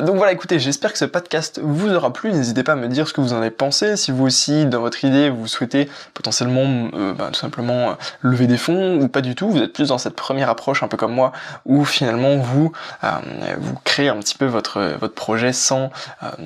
donc 0.01 0.15
voilà, 0.17 0.31
écoutez, 0.31 0.59
j'espère 0.59 0.91
que 0.91 0.97
ce 0.97 1.05
podcast 1.05 1.59
vous 1.61 1.93
aura 1.93 2.11
plu. 2.11 2.31
N'hésitez 2.31 2.63
pas 2.63 2.73
à 2.73 2.75
me 2.75 2.87
dire 2.87 3.04
ce 3.07 3.13
que 3.13 3.21
vous 3.21 3.33
en 3.33 3.37
avez 3.37 3.51
pensé. 3.51 3.97
Si 3.97 4.11
vous 4.11 4.25
aussi, 4.25 4.65
dans 4.65 4.81
votre 4.81 5.03
idée, 5.03 5.29
vous 5.29 5.47
souhaitez 5.47 5.89
potentiellement, 6.13 6.89
bah, 7.17 7.29
tout 7.31 7.39
simplement 7.39 7.95
lever 8.21 8.47
des 8.47 8.57
fonds 8.57 8.99
ou 8.99 9.07
pas 9.07 9.21
du 9.21 9.35
tout, 9.35 9.49
vous 9.49 9.61
êtes 9.61 9.73
plus 9.73 9.89
dans 9.89 9.97
cette 9.97 10.15
première 10.15 10.49
approche, 10.49 10.83
un 10.83 10.87
peu 10.87 10.97
comme 10.97 11.13
moi, 11.13 11.31
où 11.65 11.85
finalement 11.85 12.37
vous 12.37 12.71
vous 13.57 13.75
créez 13.83 14.09
un 14.09 14.17
petit 14.17 14.35
peu 14.35 14.45
votre 14.45 14.95
votre 14.99 15.13
projet 15.13 15.53
sans 15.53 15.89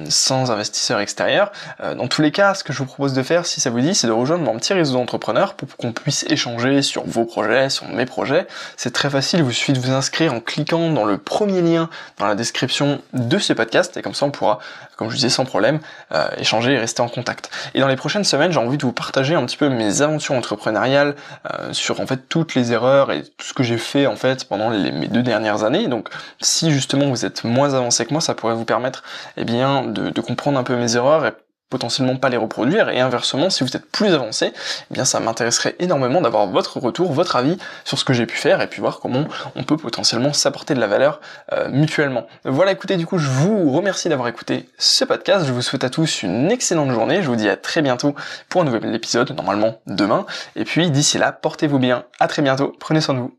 sans 0.10 0.52
investisseur 0.52 1.00
extérieur. 1.00 1.52
dans 1.98 2.08
tous 2.08 2.22
les 2.22 2.32
cas, 2.32 2.54
ce 2.54 2.64
que 2.64 2.74
je 2.74 2.80
vous 2.80 2.86
propose 2.86 3.14
de 3.14 3.24
faire, 3.24 3.46
si 3.46 3.62
ça 3.62 3.70
vous 3.70 3.82
dit, 3.82 3.96
c'est 3.96 4.08
de 4.08 4.12
rejoindre 4.12 4.44
mon 4.44 4.58
petit 4.58 4.74
réseau 4.74 4.94
d'entrepreneurs 4.94 5.54
pour 5.54 5.76
qu'on 5.78 5.92
puisse 5.92 6.26
échanger 6.30 6.82
sur 6.82 7.06
vos 7.06 7.26
projets, 7.26 7.70
sur 7.70 7.88
mes 7.88 8.06
projets. 8.06 8.48
C'est 8.78 8.94
très 8.94 9.10
facile, 9.10 9.40
il 9.40 9.46
vous 9.46 9.52
suffit 9.52 9.74
de 9.74 9.80
vous 9.80 9.92
inscrire 9.92 10.34
en 10.34 10.40
cliquant 10.40 10.92
dans 10.92 11.06
le 11.06 11.18
premier 11.18 11.62
lien 11.62 11.90
dans 12.18 12.28
la 12.28 12.36
description 12.36 13.02
de 13.14 13.38
ce 13.38 13.54
podcast 13.54 13.98
et 13.98 14.02
comme 14.02 14.14
ça 14.14 14.26
on 14.26 14.32
pourra, 14.32 14.60
comme 14.96 15.10
je 15.10 15.16
disais, 15.16 15.30
sans 15.30 15.46
problème, 15.46 15.80
euh, 16.14 16.28
et 16.58 16.78
rester 16.78 17.02
en 17.02 17.10
contact. 17.10 17.50
Et 17.74 17.80
dans 17.80 17.88
les 17.88 17.96
prochaines 17.96 18.24
semaines, 18.24 18.52
j'ai 18.52 18.60
envie 18.60 18.78
de 18.78 18.84
vous 18.84 18.92
partager 18.92 19.36
un 19.36 19.46
petit 19.46 19.58
peu 19.58 19.70
mes 19.70 20.02
aventures 20.02 20.36
entrepreneuriales 20.36 21.16
euh, 21.54 21.74
sur 21.74 22.00
en 22.02 22.08
fait 22.08 22.28
toutes 22.28 22.56
les 22.56 22.72
erreurs 22.72 23.12
et 23.12 23.24
tout 23.24 23.46
ce 23.46 23.54
que 23.54 23.64
j'ai 23.64 23.78
fait 23.78 24.08
en 24.08 24.16
fait 24.16 24.46
pendant 24.46 24.70
mes 24.70 25.08
deux 25.08 25.22
dernières 25.22 25.64
années. 25.64 25.88
Donc 25.88 26.10
si 26.42 26.72
justement 26.72 27.08
vous 27.10 27.26
êtes 27.26 27.44
moins 27.44 27.74
avancé 27.74 28.06
que 28.06 28.14
moi, 28.14 28.22
ça 28.22 28.34
pourrait 28.34 28.56
vous 28.56 28.66
permettre 28.66 29.04
eh 29.38 29.46
bien 29.46 29.84
de, 29.84 30.10
de 30.10 30.22
comprendre 30.22 30.60
un 30.60 30.64
peu 30.64 30.76
mes 30.76 30.96
erreurs 30.96 31.26
et 31.26 31.34
potentiellement 31.70 32.16
pas 32.16 32.30
les 32.30 32.38
reproduire 32.38 32.90
et 32.90 33.00
inversement 33.00 33.50
si 33.50 33.64
vous 33.64 33.76
êtes 33.76 33.86
plus 33.86 34.14
avancé 34.14 34.54
eh 34.90 34.94
bien 34.94 35.06
ça 35.06 35.20
m'intéresserait 35.20 35.76
énormément 35.80 36.22
d'avoir 36.22 36.48
votre 36.48 36.80
retour 36.80 37.12
votre 37.12 37.36
avis 37.36 37.58
sur 37.84 37.98
ce 37.98 38.06
que 38.06 38.14
j'ai 38.14 38.26
pu 38.26 38.38
faire 38.38 38.62
et 38.62 38.68
puis 38.68 38.82
voir 38.82 39.00
comment 39.00 39.26
on 39.56 39.64
peut 39.64 39.78
potentiellement 39.78 40.34
s'apporter 40.34 40.74
de 40.74 40.80
la 40.80 40.88
valeur 40.88 41.22
euh, 41.54 41.70
mutuellement. 41.70 42.28
Voilà 42.46 42.72
écoutez 42.72 42.98
du 42.98 43.06
coup 43.06 43.18
je 43.18 43.30
vous 43.30 43.72
remercie 43.72 44.10
d'avoir 44.10 44.28
écouté 44.28 44.70
ce 44.78 45.06
podcast. 45.06 45.46
Je 45.46 45.54
vous 45.54 45.62
souhaite 45.62 45.84
à 45.84 45.90
tous 45.90 46.24
une 46.24 46.52
excellente 46.52 46.92
journée. 46.92 47.22
Je 47.22 47.28
vous 47.28 47.36
dis 47.36 47.50
à 47.50 47.58
très 47.58 47.82
bientôt 47.82 48.16
pour 48.50 48.62
un 48.62 48.66
nouvel 48.66 48.94
épisode 48.94 49.32
normalement 49.36 49.80
demain. 49.88 50.26
Et 50.56 50.66
puis 50.66 50.92
d'ici 50.92 51.18
là 51.18 51.32
portez-vous 51.32 51.80
bien. 51.80 52.06
À 52.20 52.28
très 52.28 52.42
bientôt. 52.42 52.76
Prenez 52.80 53.02
soin 53.02 53.16
de 53.16 53.20
vous 53.20 53.39